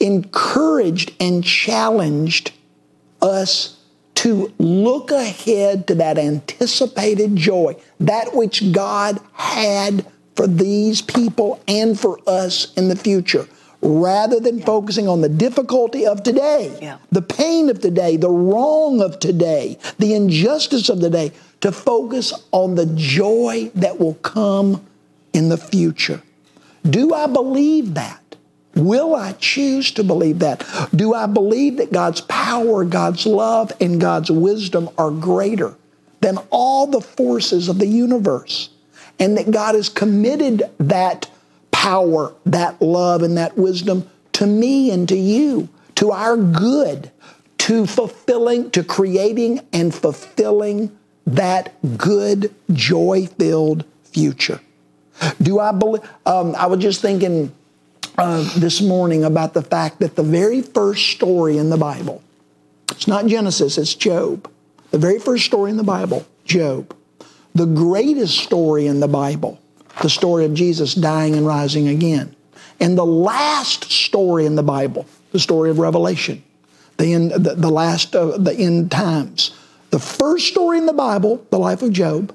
encouraged 0.00 1.12
and 1.20 1.42
challenged 1.42 2.52
us 3.22 3.76
to 4.16 4.52
look 4.58 5.10
ahead 5.10 5.86
to 5.86 5.94
that 5.96 6.18
anticipated 6.18 7.36
joy, 7.36 7.76
that 8.00 8.34
which 8.34 8.72
God 8.72 9.20
had 9.34 10.06
for 10.34 10.46
these 10.46 11.02
people 11.02 11.62
and 11.68 11.98
for 11.98 12.18
us 12.26 12.72
in 12.74 12.88
the 12.88 12.96
future 12.96 13.46
rather 13.82 14.40
than 14.40 14.58
yeah. 14.58 14.64
focusing 14.64 15.06
on 15.06 15.20
the 15.20 15.28
difficulty 15.28 16.06
of 16.06 16.22
today, 16.22 16.76
yeah. 16.80 16.98
the 17.12 17.22
pain 17.22 17.68
of 17.68 17.80
today, 17.80 18.16
the 18.16 18.30
wrong 18.30 19.00
of 19.00 19.18
today, 19.20 19.78
the 19.98 20.14
injustice 20.14 20.88
of 20.88 21.00
today, 21.00 21.30
to 21.60 21.70
focus 21.70 22.32
on 22.52 22.74
the 22.74 22.86
joy 22.96 23.70
that 23.74 23.98
will 23.98 24.14
come 24.14 24.84
in 25.32 25.48
the 25.48 25.56
future. 25.56 26.22
Do 26.88 27.14
I 27.14 27.26
believe 27.26 27.94
that? 27.94 28.20
Will 28.76 29.14
I 29.14 29.32
choose 29.32 29.90
to 29.92 30.04
believe 30.04 30.40
that? 30.40 30.64
Do 30.94 31.14
I 31.14 31.26
believe 31.26 31.78
that 31.78 31.92
God's 31.92 32.20
power, 32.20 32.84
God's 32.84 33.26
love, 33.26 33.72
and 33.80 34.00
God's 34.00 34.30
wisdom 34.30 34.90
are 34.98 35.10
greater 35.10 35.74
than 36.20 36.38
all 36.50 36.86
the 36.86 37.00
forces 37.00 37.68
of 37.68 37.78
the 37.78 37.86
universe? 37.86 38.68
And 39.18 39.38
that 39.38 39.50
God 39.50 39.74
has 39.74 39.88
committed 39.88 40.62
that 40.76 41.30
power, 41.70 42.34
that 42.44 42.80
love, 42.82 43.22
and 43.22 43.38
that 43.38 43.56
wisdom 43.56 44.10
to 44.34 44.46
me 44.46 44.90
and 44.90 45.08
to 45.08 45.16
you, 45.16 45.70
to 45.94 46.10
our 46.10 46.36
good, 46.36 47.10
to 47.56 47.86
fulfilling, 47.86 48.70
to 48.72 48.84
creating 48.84 49.66
and 49.72 49.94
fulfilling 49.94 50.94
that 51.26 51.72
good, 51.96 52.54
joy 52.72 53.26
filled 53.38 53.86
future. 54.04 54.60
Do 55.40 55.58
I 55.60 55.72
believe? 55.72 56.02
Um, 56.26 56.54
I 56.56 56.66
was 56.66 56.80
just 56.80 57.00
thinking 57.00 57.52
uh, 58.18 58.58
this 58.58 58.80
morning 58.80 59.24
about 59.24 59.54
the 59.54 59.62
fact 59.62 60.00
that 60.00 60.16
the 60.16 60.22
very 60.22 60.62
first 60.62 61.10
story 61.10 61.58
in 61.58 61.70
the 61.70 61.76
Bible, 61.76 62.22
it's 62.90 63.08
not 63.08 63.26
Genesis, 63.26 63.78
it's 63.78 63.94
Job. 63.94 64.50
The 64.90 64.98
very 64.98 65.18
first 65.18 65.44
story 65.44 65.70
in 65.70 65.76
the 65.76 65.84
Bible, 65.84 66.26
Job. 66.44 66.94
The 67.54 67.66
greatest 67.66 68.38
story 68.38 68.86
in 68.86 69.00
the 69.00 69.08
Bible, 69.08 69.58
the 70.02 70.10
story 70.10 70.44
of 70.44 70.54
Jesus 70.54 70.94
dying 70.94 71.34
and 71.34 71.46
rising 71.46 71.88
again. 71.88 72.34
And 72.80 72.96
the 72.96 73.06
last 73.06 73.90
story 73.90 74.46
in 74.46 74.54
the 74.54 74.62
Bible, 74.62 75.06
the 75.32 75.38
story 75.38 75.70
of 75.70 75.78
Revelation, 75.78 76.42
the, 76.98 77.12
end, 77.12 77.30
the, 77.32 77.54
the 77.54 77.70
last 77.70 78.12
the 78.12 78.54
end 78.58 78.90
times. 78.90 79.56
The 79.90 79.98
first 79.98 80.48
story 80.48 80.78
in 80.78 80.86
the 80.86 80.92
Bible, 80.92 81.46
the 81.50 81.58
life 81.58 81.82
of 81.82 81.92
Job. 81.92 82.34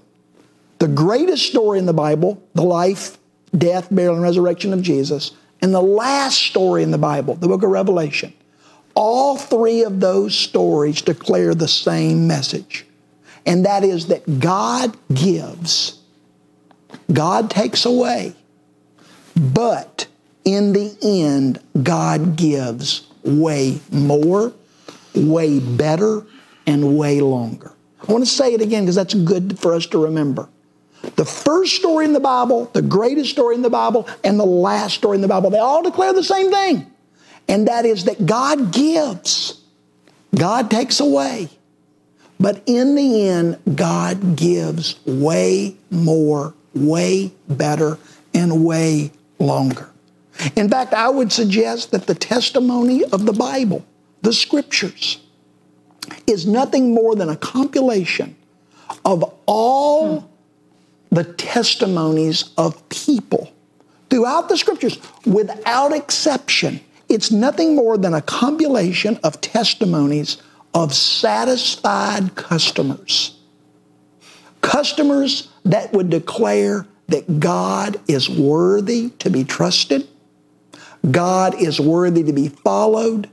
The 0.79 0.87
greatest 0.87 1.47
story 1.47 1.77
in 1.77 1.85
the 1.85 1.93
Bible, 1.93 2.41
the 2.55 2.63
life, 2.63 3.17
death, 3.55 3.87
burial, 3.91 4.15
and 4.15 4.23
resurrection 4.23 4.73
of 4.73 4.81
Jesus. 4.81 5.31
And 5.61 5.73
the 5.73 5.81
last 5.81 6.39
story 6.39 6.83
in 6.83 6.91
the 6.91 6.97
Bible, 6.97 7.35
the 7.35 7.47
book 7.47 7.63
of 7.63 7.69
Revelation. 7.69 8.33
All 8.93 9.37
three 9.37 9.83
of 9.83 9.99
those 9.99 10.35
stories 10.35 11.01
declare 11.01 11.55
the 11.55 11.67
same 11.67 12.27
message. 12.27 12.85
And 13.45 13.65
that 13.65 13.83
is 13.83 14.07
that 14.07 14.39
God 14.39 14.97
gives 15.13 16.01
God 17.11 17.49
takes 17.49 17.85
away. 17.85 18.35
But 19.35 20.07
in 20.43 20.73
the 20.73 20.97
end, 21.01 21.59
God 21.83 22.35
gives 22.35 23.07
way 23.23 23.79
more, 23.91 24.53
way 25.13 25.59
better, 25.59 26.25
and 26.67 26.97
way 26.97 27.21
longer. 27.21 27.73
I 28.07 28.11
want 28.11 28.23
to 28.23 28.29
say 28.29 28.53
it 28.53 28.61
again 28.61 28.83
because 28.83 28.95
that's 28.95 29.13
good 29.13 29.59
for 29.59 29.73
us 29.73 29.85
to 29.87 30.03
remember. 30.03 30.49
The 31.15 31.25
first 31.25 31.75
story 31.75 32.05
in 32.05 32.13
the 32.13 32.19
Bible, 32.19 32.65
the 32.73 32.81
greatest 32.81 33.29
story 33.31 33.55
in 33.55 33.61
the 33.61 33.69
Bible, 33.69 34.07
and 34.23 34.39
the 34.39 34.45
last 34.45 34.95
story 34.95 35.15
in 35.15 35.21
the 35.21 35.27
Bible, 35.27 35.49
they 35.49 35.59
all 35.59 35.83
declare 35.83 36.13
the 36.13 36.23
same 36.23 36.51
thing. 36.51 36.91
And 37.47 37.67
that 37.67 37.85
is 37.85 38.05
that 38.05 38.25
God 38.25 38.71
gives, 38.71 39.61
God 40.35 40.71
takes 40.71 40.99
away. 40.99 41.49
But 42.39 42.63
in 42.65 42.95
the 42.95 43.27
end, 43.27 43.59
God 43.75 44.35
gives 44.35 44.95
way 45.05 45.75
more, 45.91 46.55
way 46.73 47.31
better, 47.47 47.99
and 48.33 48.65
way 48.65 49.11
longer. 49.37 49.89
In 50.55 50.69
fact, 50.69 50.93
I 50.93 51.09
would 51.09 51.31
suggest 51.31 51.91
that 51.91 52.07
the 52.07 52.15
testimony 52.15 53.03
of 53.05 53.25
the 53.25 53.33
Bible, 53.33 53.85
the 54.21 54.33
scriptures, 54.33 55.19
is 56.25 56.47
nothing 56.47 56.93
more 56.93 57.15
than 57.15 57.29
a 57.29 57.35
compilation 57.35 58.35
of 59.05 59.23
all 59.45 60.30
the 61.11 61.25
testimonies 61.25 62.51
of 62.57 62.87
people 62.89 63.51
throughout 64.09 64.49
the 64.49 64.57
scriptures, 64.57 64.99
without 65.25 65.93
exception. 65.93 66.79
It's 67.09 67.31
nothing 67.31 67.75
more 67.75 67.97
than 67.97 68.13
a 68.13 68.21
compilation 68.21 69.19
of 69.23 69.41
testimonies 69.41 70.41
of 70.73 70.93
satisfied 70.93 72.35
customers. 72.35 73.37
Customers 74.61 75.49
that 75.65 75.91
would 75.91 76.09
declare 76.09 76.87
that 77.07 77.39
God 77.39 77.99
is 78.07 78.29
worthy 78.29 79.09
to 79.19 79.29
be 79.29 79.43
trusted, 79.43 80.07
God 81.09 81.59
is 81.61 81.79
worthy 81.79 82.23
to 82.23 82.31
be 82.31 82.47
followed, 82.47 83.29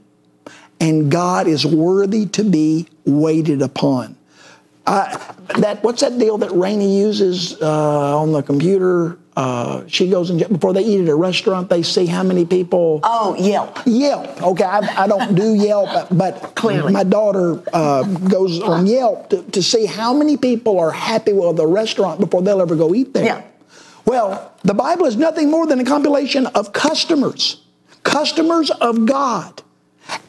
and 0.81 1.11
God 1.11 1.47
is 1.47 1.65
worthy 1.65 2.27
to 2.27 2.43
be 2.43 2.89
waited 3.05 3.63
upon. 3.63 4.18
Uh, 4.89 5.35
that 5.59 5.85
what's 5.85 6.01
that 6.01 6.19
deal 6.19 6.39
that 6.39 6.51
Rainey 6.53 6.99
uses 6.99 7.61
uh, 7.61 8.19
on 8.19 8.33
the 8.33 8.43
computer? 8.43 9.19
Uh, 9.37 9.87
she 9.87 10.09
goes 10.09 10.31
and 10.31 10.49
before 10.49 10.73
they 10.73 10.83
eat 10.83 11.03
at 11.03 11.09
a 11.09 11.15
restaurant, 11.15 11.69
they 11.69 11.83
see 11.83 12.07
how 12.07 12.23
many 12.23 12.47
people. 12.47 13.01
Oh, 13.03 13.37
Yelp. 13.39 13.79
Yelp. 13.85 14.43
Okay, 14.43 14.65
I, 14.65 15.05
I 15.05 15.07
don't 15.07 15.35
do 15.35 15.55
Yelp, 15.55 16.09
but 16.11 16.55
Clearly. 16.57 16.91
my 16.93 17.05
daughter 17.05 17.63
uh, 17.73 18.03
goes 18.03 18.61
on 18.63 18.87
Yelp 18.87 19.29
to, 19.29 19.43
to 19.43 19.63
see 19.63 19.85
how 19.85 20.15
many 20.15 20.39
people 20.39 20.81
are 20.81 20.91
happy 20.91 21.35
with 21.35 21.57
the 21.57 21.67
restaurant 21.67 22.19
before 22.19 22.41
they'll 22.41 22.63
ever 22.63 22.75
go 22.75 22.95
eat 22.95 23.13
there. 23.13 23.27
Yeah. 23.27 23.45
Well, 24.07 24.55
the 24.63 24.75
Bible 24.75 25.05
is 25.05 25.17
nothing 25.17 25.51
more 25.51 25.67
than 25.67 25.81
a 25.81 25.85
compilation 25.85 26.47
of 26.47 26.73
customers, 26.73 27.63
customers 28.05 28.71
of 28.71 29.05
God. 29.05 29.63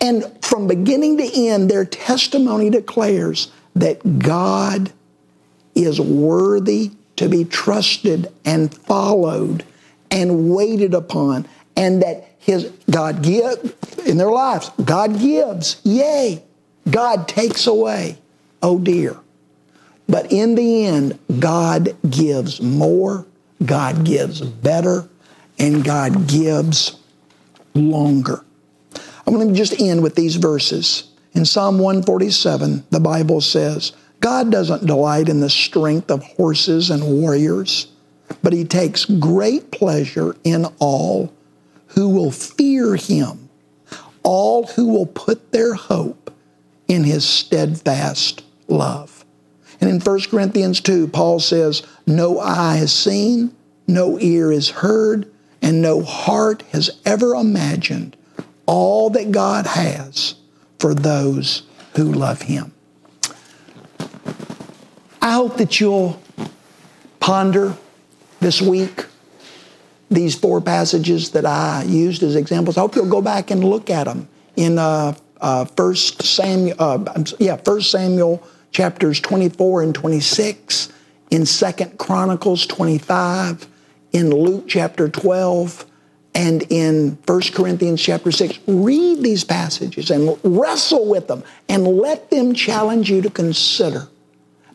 And 0.01 0.37
from 0.43 0.67
beginning 0.67 1.17
to 1.17 1.47
end, 1.47 1.71
their 1.71 1.85
testimony 1.85 2.69
declares 2.69 3.51
that 3.79 4.19
God 4.19 4.91
is 5.75 5.99
worthy 5.99 6.91
to 7.15 7.27
be 7.29 7.45
trusted 7.45 8.27
and 8.45 8.73
followed 8.73 9.63
and 10.11 10.53
waited 10.53 10.93
upon, 10.93 11.47
and 11.75 12.01
that 12.01 12.35
his 12.39 12.71
God 12.89 13.21
give 13.21 13.75
in 14.05 14.17
their 14.17 14.31
lives. 14.31 14.71
God 14.83 15.19
gives, 15.19 15.79
yay. 15.83 16.43
God 16.89 17.27
takes 17.27 17.67
away, 17.67 18.17
oh 18.63 18.79
dear. 18.79 19.17
But 20.07 20.31
in 20.31 20.55
the 20.55 20.85
end, 20.85 21.19
God 21.39 21.95
gives 22.09 22.61
more, 22.61 23.27
God 23.63 24.03
gives 24.03 24.41
better, 24.41 25.07
and 25.59 25.83
God 25.83 26.27
gives 26.27 26.97
longer. 27.75 28.43
I'm 29.27 29.35
going 29.35 29.49
to 29.49 29.53
just 29.53 29.79
end 29.79 30.01
with 30.01 30.15
these 30.15 30.37
verses. 30.37 31.08
In 31.33 31.45
Psalm 31.45 31.79
147, 31.79 32.85
the 32.89 32.99
Bible 32.99 33.41
says, 33.41 33.93
God 34.19 34.51
doesn't 34.51 34.85
delight 34.85 35.29
in 35.29 35.39
the 35.39 35.49
strength 35.49 36.11
of 36.11 36.23
horses 36.23 36.89
and 36.89 37.03
warriors, 37.21 37.87
but 38.43 38.53
he 38.53 38.65
takes 38.65 39.05
great 39.05 39.71
pleasure 39.71 40.35
in 40.43 40.65
all 40.79 41.31
who 41.87 42.09
will 42.09 42.31
fear 42.31 42.95
him, 42.95 43.49
all 44.23 44.67
who 44.67 44.87
will 44.87 45.05
put 45.05 45.51
their 45.51 45.73
hope 45.73 46.33
in 46.87 47.03
his 47.03 47.23
steadfast 47.23 48.43
love. 48.67 49.23
And 49.79 49.89
in 49.89 50.01
1 50.01 50.21
Corinthians 50.29 50.81
2, 50.81 51.07
Paul 51.07 51.39
says, 51.39 51.83
No 52.05 52.39
eye 52.39 52.77
has 52.77 52.93
seen, 52.93 53.55
no 53.87 54.19
ear 54.19 54.51
has 54.51 54.69
heard, 54.69 55.31
and 55.61 55.81
no 55.81 56.01
heart 56.03 56.63
has 56.71 56.89
ever 57.05 57.35
imagined 57.35 58.17
all 58.65 59.09
that 59.11 59.31
God 59.31 59.65
has 59.65 60.35
for 60.79 60.93
those 60.93 61.63
who 61.95 62.11
love 62.11 62.41
him. 62.41 62.73
I 65.21 65.33
hope 65.33 65.57
that 65.57 65.79
you'll 65.79 66.21
ponder 67.19 67.75
this 68.39 68.61
week 68.61 69.05
these 70.09 70.35
four 70.35 70.61
passages 70.61 71.31
that 71.31 71.45
I 71.45 71.83
used 71.83 72.23
as 72.23 72.35
examples. 72.35 72.77
I 72.77 72.81
hope 72.81 72.95
you'll 72.95 73.09
go 73.09 73.21
back 73.21 73.51
and 73.51 73.63
look 73.63 73.89
at 73.89 74.05
them 74.05 74.27
in 74.55 74.79
uh, 74.79 75.15
uh, 75.39 75.65
First 75.65 76.23
Samuel. 76.23 76.75
Uh, 76.79 77.23
yeah, 77.37 77.57
First 77.57 77.91
Samuel 77.91 78.41
chapters 78.71 79.19
24 79.19 79.83
and 79.83 79.95
26, 79.95 80.91
in 81.31 81.45
Second 81.45 81.97
Chronicles 81.97 82.65
25, 82.65 83.67
in 84.13 84.31
Luke 84.31 84.65
chapter 84.67 85.09
12, 85.09 85.85
and 86.39 86.63
in 86.69 87.17
1 87.25 87.41
Corinthians 87.53 88.01
chapter 88.01 88.31
6. 88.31 88.59
Read 88.65 89.21
these 89.21 89.43
passages 89.43 90.09
and 90.09 90.39
wrestle 90.41 91.05
with 91.05 91.27
them 91.27 91.43
and 91.67 91.85
let 91.85 92.31
them 92.31 92.53
challenge 92.53 93.11
you 93.11 93.21
to 93.21 93.29
consider 93.29 94.07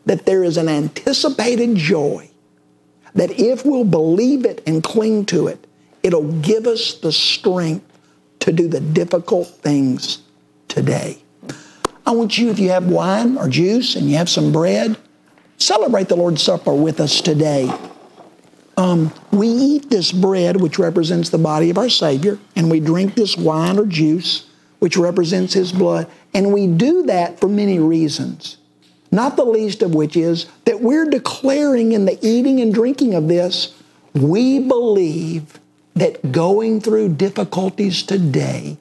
that 0.05 0.27
there 0.27 0.43
is 0.43 0.57
an 0.57 0.69
anticipated 0.69 1.75
joy 1.75 2.29
that 3.15 3.31
if 3.39 3.65
we'll 3.65 3.83
believe 3.83 4.45
it 4.45 4.61
and 4.67 4.83
cling 4.83 5.25
to 5.25 5.47
it, 5.47 5.65
it'll 6.03 6.39
give 6.41 6.67
us 6.67 6.99
the 6.99 7.11
strength 7.11 7.91
to 8.41 8.51
do 8.51 8.67
the 8.67 8.79
difficult 8.79 9.47
things 9.47 10.21
today. 10.67 11.17
I 12.05 12.11
want 12.11 12.37
you, 12.37 12.51
if 12.51 12.59
you 12.59 12.69
have 12.69 12.85
wine 12.85 13.37
or 13.37 13.49
juice 13.49 13.95
and 13.95 14.07
you 14.07 14.17
have 14.17 14.29
some 14.29 14.51
bread, 14.51 14.97
celebrate 15.57 16.09
the 16.09 16.15
Lord's 16.15 16.43
Supper 16.43 16.75
with 16.75 16.99
us 16.99 17.21
today. 17.21 17.73
Um, 18.77 19.13
we 19.31 19.47
eat 19.47 19.89
this 19.89 20.11
bread, 20.11 20.59
which 20.59 20.77
represents 20.79 21.29
the 21.29 21.37
body 21.37 21.69
of 21.69 21.77
our 21.77 21.89
Savior, 21.89 22.37
and 22.55 22.69
we 22.69 22.79
drink 22.79 23.15
this 23.15 23.37
wine 23.37 23.79
or 23.79 23.85
juice, 23.85 24.47
which 24.79 24.97
represents 24.97 25.53
His 25.53 25.71
blood. 25.71 26.07
And 26.33 26.53
we 26.53 26.67
do 26.67 27.03
that 27.03 27.39
for 27.39 27.47
many 27.47 27.79
reasons, 27.79 28.57
not 29.11 29.37
the 29.37 29.45
least 29.45 29.81
of 29.81 29.95
which 29.95 30.17
is 30.17 30.47
that 30.65 30.81
we're 30.81 31.09
declaring 31.09 31.93
in 31.93 32.05
the 32.05 32.19
eating 32.21 32.59
and 32.59 32.73
drinking 32.73 33.13
of 33.13 33.29
this, 33.29 33.73
we 34.13 34.59
believe 34.59 35.59
that 35.93 36.31
going 36.31 36.81
through 36.81 37.09
difficulties 37.15 38.03
today 38.03 38.77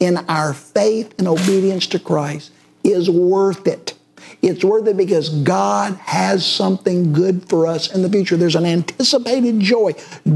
in 0.00 0.16
our 0.28 0.52
faith 0.52 1.14
and 1.18 1.28
obedience 1.28 1.86
to 1.86 1.98
Christ 1.98 2.50
is 2.82 3.08
worth 3.08 3.66
it. 3.66 3.95
It's 4.42 4.64
worth 4.64 4.86
it 4.86 4.96
because 4.96 5.30
God 5.42 5.94
has 5.96 6.44
something 6.44 7.12
good 7.12 7.48
for 7.48 7.66
us 7.66 7.94
in 7.94 8.02
the 8.02 8.08
future. 8.10 8.36
There's 8.36 8.56
an 8.56 8.66
anticipated 8.66 9.60
joy. 9.60 9.92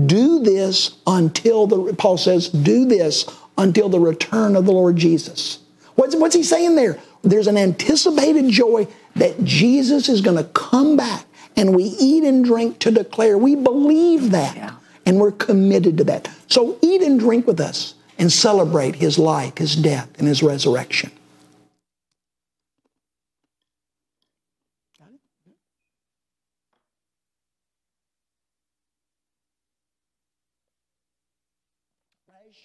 Do 0.06 0.40
this 0.40 0.98
until 1.06 1.66
the, 1.66 1.94
Paul 1.94 2.16
says, 2.18 2.48
do 2.48 2.86
this 2.86 3.24
until 3.58 3.88
the 3.88 4.00
return 4.00 4.56
of 4.56 4.64
the 4.66 4.72
Lord 4.72 4.96
Jesus. 4.96 5.58
What's, 5.96 6.16
what's 6.16 6.34
he 6.34 6.42
saying 6.42 6.76
there? 6.76 6.98
There's 7.22 7.46
an 7.46 7.58
anticipated 7.58 8.48
joy 8.48 8.88
that 9.16 9.44
Jesus 9.44 10.08
is 10.08 10.20
going 10.22 10.38
to 10.38 10.44
come 10.44 10.96
back 10.96 11.26
and 11.56 11.74
we 11.74 11.84
eat 11.84 12.24
and 12.24 12.44
drink 12.44 12.78
to 12.80 12.90
declare 12.90 13.36
we 13.36 13.54
believe 13.56 14.30
that 14.30 14.56
Yeah. 14.56 14.70
and 15.04 15.18
we're 15.20 15.32
committed 15.32 15.98
to 15.98 16.04
that. 16.04 16.30
So 16.46 16.78
eat 16.80 17.02
and 17.02 17.20
drink 17.20 17.46
with 17.46 17.60
us 17.60 17.94
and 18.18 18.32
celebrate 18.32 18.94
his 18.96 19.18
life, 19.18 19.58
his 19.58 19.76
death, 19.76 20.08
and 20.18 20.26
his 20.28 20.42
resurrection. 20.42 21.10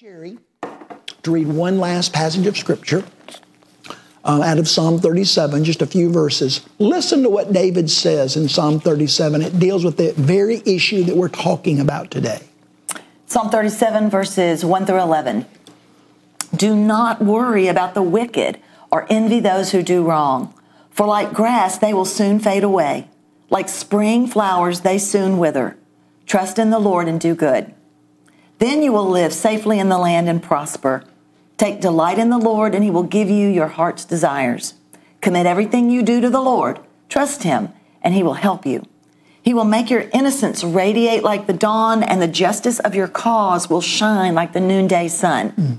Sherry 0.05 0.37
to 1.23 1.31
read 1.31 1.47
one 1.47 1.79
last 1.79 2.13
passage 2.13 2.45
of 2.45 2.55
Scripture 2.55 3.03
uh, 4.23 4.39
out 4.43 4.59
of 4.59 4.67
Psalm 4.67 4.99
37, 4.99 5.63
just 5.63 5.81
a 5.81 5.87
few 5.87 6.11
verses. 6.11 6.61
Listen 6.77 7.23
to 7.23 7.29
what 7.31 7.51
David 7.51 7.89
says 7.89 8.37
in 8.37 8.47
Psalm 8.47 8.79
37. 8.79 9.41
It 9.41 9.57
deals 9.57 9.83
with 9.83 9.97
the 9.97 10.13
very 10.13 10.61
issue 10.63 11.05
that 11.05 11.17
we're 11.17 11.27
talking 11.27 11.79
about 11.79 12.11
today. 12.11 12.41
Psalm 13.25 13.49
37, 13.49 14.11
verses 14.11 14.63
1 14.63 14.85
through 14.85 15.01
11. 15.01 15.47
Do 16.55 16.75
not 16.75 17.23
worry 17.23 17.67
about 17.67 17.95
the 17.95 18.03
wicked 18.03 18.59
or 18.91 19.07
envy 19.09 19.39
those 19.39 19.71
who 19.71 19.81
do 19.81 20.07
wrong, 20.07 20.53
for 20.91 21.07
like 21.07 21.33
grass, 21.33 21.79
they 21.79 21.95
will 21.95 22.05
soon 22.05 22.39
fade 22.39 22.63
away. 22.63 23.09
Like 23.49 23.69
spring 23.69 24.27
flowers, 24.27 24.81
they 24.81 24.99
soon 24.99 25.39
wither. 25.39 25.77
Trust 26.27 26.59
in 26.59 26.69
the 26.69 26.77
Lord 26.77 27.07
and 27.07 27.19
do 27.19 27.33
good. 27.33 27.74
Then 28.59 28.81
you 28.81 28.91
will 28.91 29.09
live 29.09 29.33
safely 29.33 29.79
in 29.79 29.89
the 29.89 29.97
land 29.97 30.29
and 30.29 30.41
prosper. 30.41 31.03
Take 31.57 31.81
delight 31.81 32.19
in 32.19 32.29
the 32.29 32.37
Lord, 32.37 32.75
and 32.75 32.83
he 32.83 32.91
will 32.91 33.03
give 33.03 33.29
you 33.29 33.47
your 33.47 33.67
heart's 33.67 34.05
desires. 34.05 34.73
Commit 35.21 35.45
everything 35.45 35.89
you 35.89 36.03
do 36.03 36.21
to 36.21 36.29
the 36.29 36.41
Lord. 36.41 36.79
Trust 37.09 37.43
him, 37.43 37.69
and 38.01 38.13
he 38.13 38.23
will 38.23 38.33
help 38.33 38.65
you. 38.65 38.85
He 39.41 39.53
will 39.53 39.65
make 39.65 39.89
your 39.89 40.09
innocence 40.13 40.63
radiate 40.63 41.23
like 41.23 41.47
the 41.47 41.53
dawn, 41.53 42.01
and 42.03 42.21
the 42.21 42.27
justice 42.27 42.79
of 42.79 42.95
your 42.95 43.07
cause 43.07 43.69
will 43.69 43.81
shine 43.81 44.33
like 44.33 44.53
the 44.53 44.59
noonday 44.59 45.07
sun. 45.07 45.51
Mm. 45.51 45.77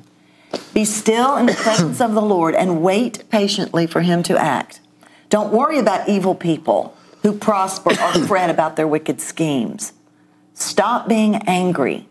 Be 0.73 0.85
still 0.85 1.37
in 1.37 1.47
the 1.47 1.55
presence 1.63 2.01
of 2.01 2.15
the 2.15 2.23
Lord 2.23 2.55
and 2.55 2.83
wait 2.83 3.29
patiently 3.31 3.87
for 3.87 4.03
him 4.03 4.23
to 4.25 4.39
act. 4.39 4.81
Don't 5.29 5.53
worry 5.53 5.79
about 5.79 6.09
evil 6.09 6.35
people 6.35 6.97
who 7.23 7.33
prosper 7.33 7.91
or 7.91 8.27
fret 8.27 8.51
about 8.51 8.77
their 8.77 8.87
wicked 8.87 9.21
schemes. 9.21 9.93
Stop 10.55 11.09
being 11.09 11.37
angry. 11.49 12.09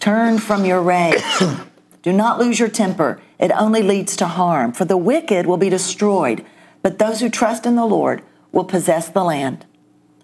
Turn 0.00 0.38
from 0.38 0.64
your 0.64 0.80
rage. 0.80 1.22
Do 2.02 2.12
not 2.12 2.38
lose 2.38 2.58
your 2.58 2.68
temper. 2.68 3.20
It 3.38 3.50
only 3.50 3.82
leads 3.82 4.16
to 4.16 4.26
harm. 4.26 4.72
For 4.72 4.84
the 4.84 4.96
wicked 4.96 5.46
will 5.46 5.56
be 5.56 5.68
destroyed, 5.68 6.44
but 6.82 6.98
those 6.98 7.20
who 7.20 7.28
trust 7.28 7.66
in 7.66 7.76
the 7.76 7.84
Lord 7.84 8.22
will 8.52 8.64
possess 8.64 9.08
the 9.08 9.24
land. 9.24 9.66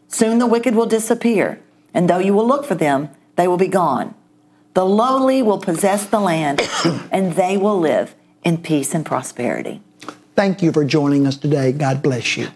Soon 0.09 0.39
the 0.39 0.47
wicked 0.47 0.75
will 0.75 0.87
disappear, 0.87 1.61
and 1.93 2.09
though 2.09 2.19
you 2.19 2.33
will 2.33 2.47
look 2.47 2.65
for 2.65 2.75
them, 2.75 3.11
they 3.37 3.47
will 3.47 3.57
be 3.57 3.69
gone. 3.69 4.15
The 4.75 4.87
lowly 4.87 5.43
will 5.43 5.59
possess 5.59 6.07
the 6.07 6.21
land, 6.21 6.61
and 7.11 7.35
they 7.35 7.57
will 7.57 7.79
live 7.79 8.15
in 8.45 8.59
peace 8.59 8.95
and 8.95 9.05
prosperity. 9.05 9.83
Thank 10.35 10.63
you 10.63 10.73
for 10.73 10.85
joining 10.85 11.27
us 11.27 11.37
today. 11.37 11.73
God 11.73 12.03
bless 12.03 12.37
you. 12.37 12.49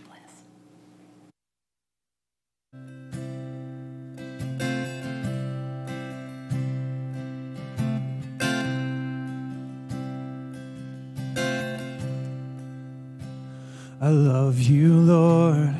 I 14.00 14.10
love 14.10 14.60
you, 14.60 14.94
Lord. 14.94 15.74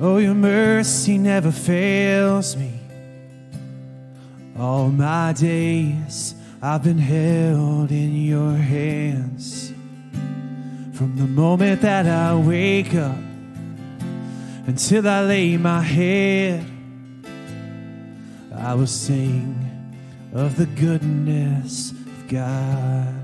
Oh, 0.00 0.18
your 0.18 0.34
mercy 0.34 1.16
never 1.16 1.50
fails 1.50 2.56
me. 2.56 2.72
All 4.58 4.90
my 4.90 5.32
days 5.32 6.34
I've 6.60 6.82
been 6.82 6.98
held 6.98 7.90
in 7.90 8.14
your 8.24 8.52
hands. 8.52 9.72
From 10.92 11.16
the 11.16 11.26
moment 11.26 11.80
that 11.80 12.06
I 12.06 12.34
wake 12.36 12.94
up 12.94 13.16
until 14.66 15.08
I 15.08 15.22
lay 15.22 15.56
my 15.56 15.80
head, 15.80 16.64
I 18.54 18.74
will 18.74 18.86
sing 18.86 19.58
of 20.34 20.56
the 20.56 20.66
goodness 20.66 21.92
of 21.92 22.28
God. 22.28 23.23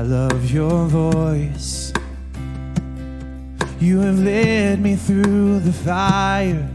I 0.00 0.02
love 0.02 0.50
your 0.50 0.86
voice. 0.86 1.92
You 3.78 4.00
have 4.00 4.18
led 4.18 4.80
me 4.80 4.96
through 4.96 5.60
the 5.60 5.74
fire. 5.74 6.66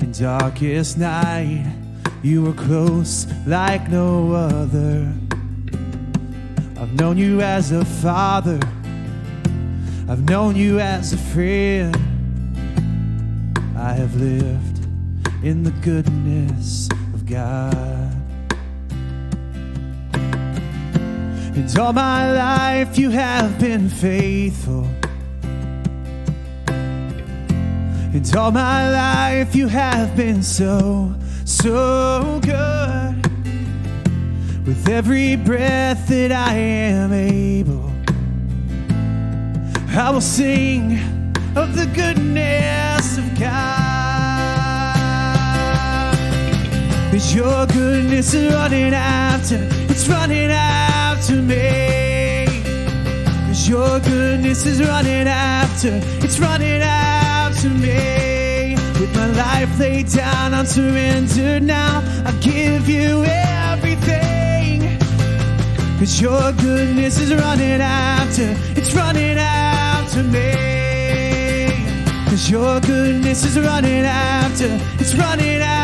In 0.00 0.10
darkest 0.10 0.98
night, 0.98 1.64
you 2.24 2.42
were 2.42 2.54
close 2.54 3.28
like 3.46 3.88
no 3.88 4.32
other. 4.32 5.12
I've 6.76 6.92
known 6.94 7.18
you 7.18 7.40
as 7.40 7.70
a 7.70 7.84
father, 7.84 8.58
I've 10.08 10.28
known 10.28 10.56
you 10.56 10.80
as 10.80 11.12
a 11.12 11.18
friend. 11.18 11.96
I 13.78 13.92
have 13.92 14.16
lived 14.16 14.88
in 15.44 15.62
the 15.62 15.74
goodness 15.82 16.88
of 17.14 17.26
God. 17.26 18.15
And 21.56 21.78
all 21.78 21.94
my 21.94 22.32
life 22.32 22.98
you 22.98 23.08
have 23.08 23.58
been 23.58 23.88
faithful. 23.88 24.86
And 26.68 28.36
all 28.36 28.50
my 28.50 28.90
life 28.90 29.56
you 29.56 29.66
have 29.66 30.14
been 30.14 30.42
so, 30.42 31.14
so 31.46 32.40
good. 32.42 33.16
With 34.66 34.86
every 34.86 35.36
breath 35.36 36.06
that 36.08 36.30
I 36.30 36.52
am 36.52 37.14
able, 37.14 37.90
I 39.98 40.10
will 40.10 40.20
sing 40.20 40.98
of 41.56 41.74
the 41.74 41.86
goodness 41.94 43.16
of 43.16 43.38
God. 43.38 43.86
Cause 47.12 47.34
your 47.34 47.66
goodness 47.68 48.34
is 48.34 48.52
running 48.52 48.92
after, 48.92 49.56
it's 49.88 50.06
running 50.06 50.50
after 50.50 50.85
to 51.26 51.42
me. 51.42 52.46
Cause 53.48 53.68
your 53.68 53.98
goodness 53.98 54.64
is 54.64 54.80
running 54.80 55.26
after, 55.26 56.00
it's 56.24 56.38
running 56.38 56.80
out 56.82 57.52
to 57.62 57.68
me. 57.68 58.76
With 59.00 59.12
my 59.16 59.26
life 59.26 59.76
laid 59.78 60.08
down, 60.08 60.54
I'm 60.54 60.66
surrendered 60.66 61.64
now. 61.64 62.00
I 62.24 62.32
give 62.40 62.88
you 62.88 63.24
everything. 63.24 64.98
Cause 65.98 66.20
your 66.20 66.52
goodness 66.52 67.18
is 67.18 67.34
running 67.34 67.80
after, 67.80 68.54
it's 68.78 68.94
running 68.94 69.36
out 69.36 70.08
to 70.10 70.22
me. 70.22 71.72
Cause 72.30 72.48
your 72.48 72.80
goodness 72.80 73.44
is 73.44 73.58
running 73.58 74.04
after, 74.04 74.78
it's 75.00 75.14
running 75.16 75.60
out. 75.60 75.75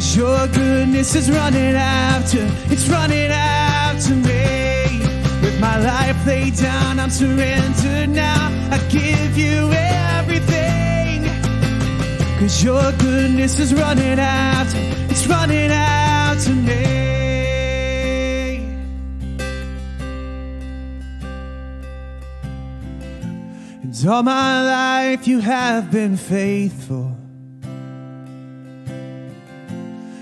Cause 0.00 0.16
your 0.16 0.46
goodness 0.48 1.14
is 1.14 1.30
running 1.30 1.74
after, 1.74 2.38
it's 2.72 2.88
running 2.88 3.30
after 3.30 4.14
me. 4.14 4.98
With 5.42 5.60
my 5.60 5.78
life 5.78 6.26
laid 6.26 6.56
down, 6.56 6.98
I'm 6.98 7.10
surrendered 7.10 8.08
now. 8.08 8.48
I 8.70 8.78
give 8.88 9.36
you 9.36 9.70
everything. 9.74 11.24
Cause 12.38 12.64
your 12.64 12.92
goodness 12.92 13.58
is 13.58 13.74
running 13.74 14.18
after, 14.18 14.78
it's 15.10 15.26
running 15.26 15.70
out 15.70 16.38
to 16.44 16.50
me. 16.54 16.86
And 23.82 24.08
all 24.08 24.22
my 24.22 24.64
life 24.64 25.28
you 25.28 25.40
have 25.40 25.90
been 25.92 26.16
faithful. 26.16 27.19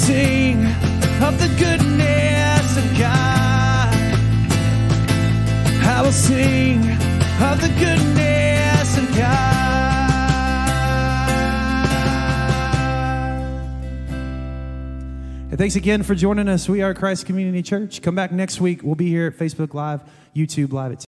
Sing 0.00 0.64
of 1.22 1.38
the 1.38 1.48
goodness 1.58 2.76
of 2.76 2.98
God. 2.98 3.94
I 5.84 6.00
will 6.02 6.10
sing 6.12 6.78
of 7.42 7.60
the 7.60 7.68
goodness 7.78 8.96
of 8.96 9.16
God. 9.16 9.60
And 15.50 15.58
thanks 15.58 15.76
again 15.76 16.02
for 16.02 16.14
joining 16.14 16.48
us. 16.48 16.66
We 16.68 16.80
are 16.80 16.94
Christ 16.94 17.26
Community 17.26 17.62
Church. 17.62 18.00
Come 18.00 18.14
back 18.14 18.32
next 18.32 18.60
week. 18.60 18.82
We'll 18.82 18.94
be 18.94 19.08
here 19.08 19.26
at 19.26 19.36
Facebook 19.36 19.74
Live, 19.74 20.00
YouTube 20.34 20.72
Live 20.72 20.92
at 20.92 20.98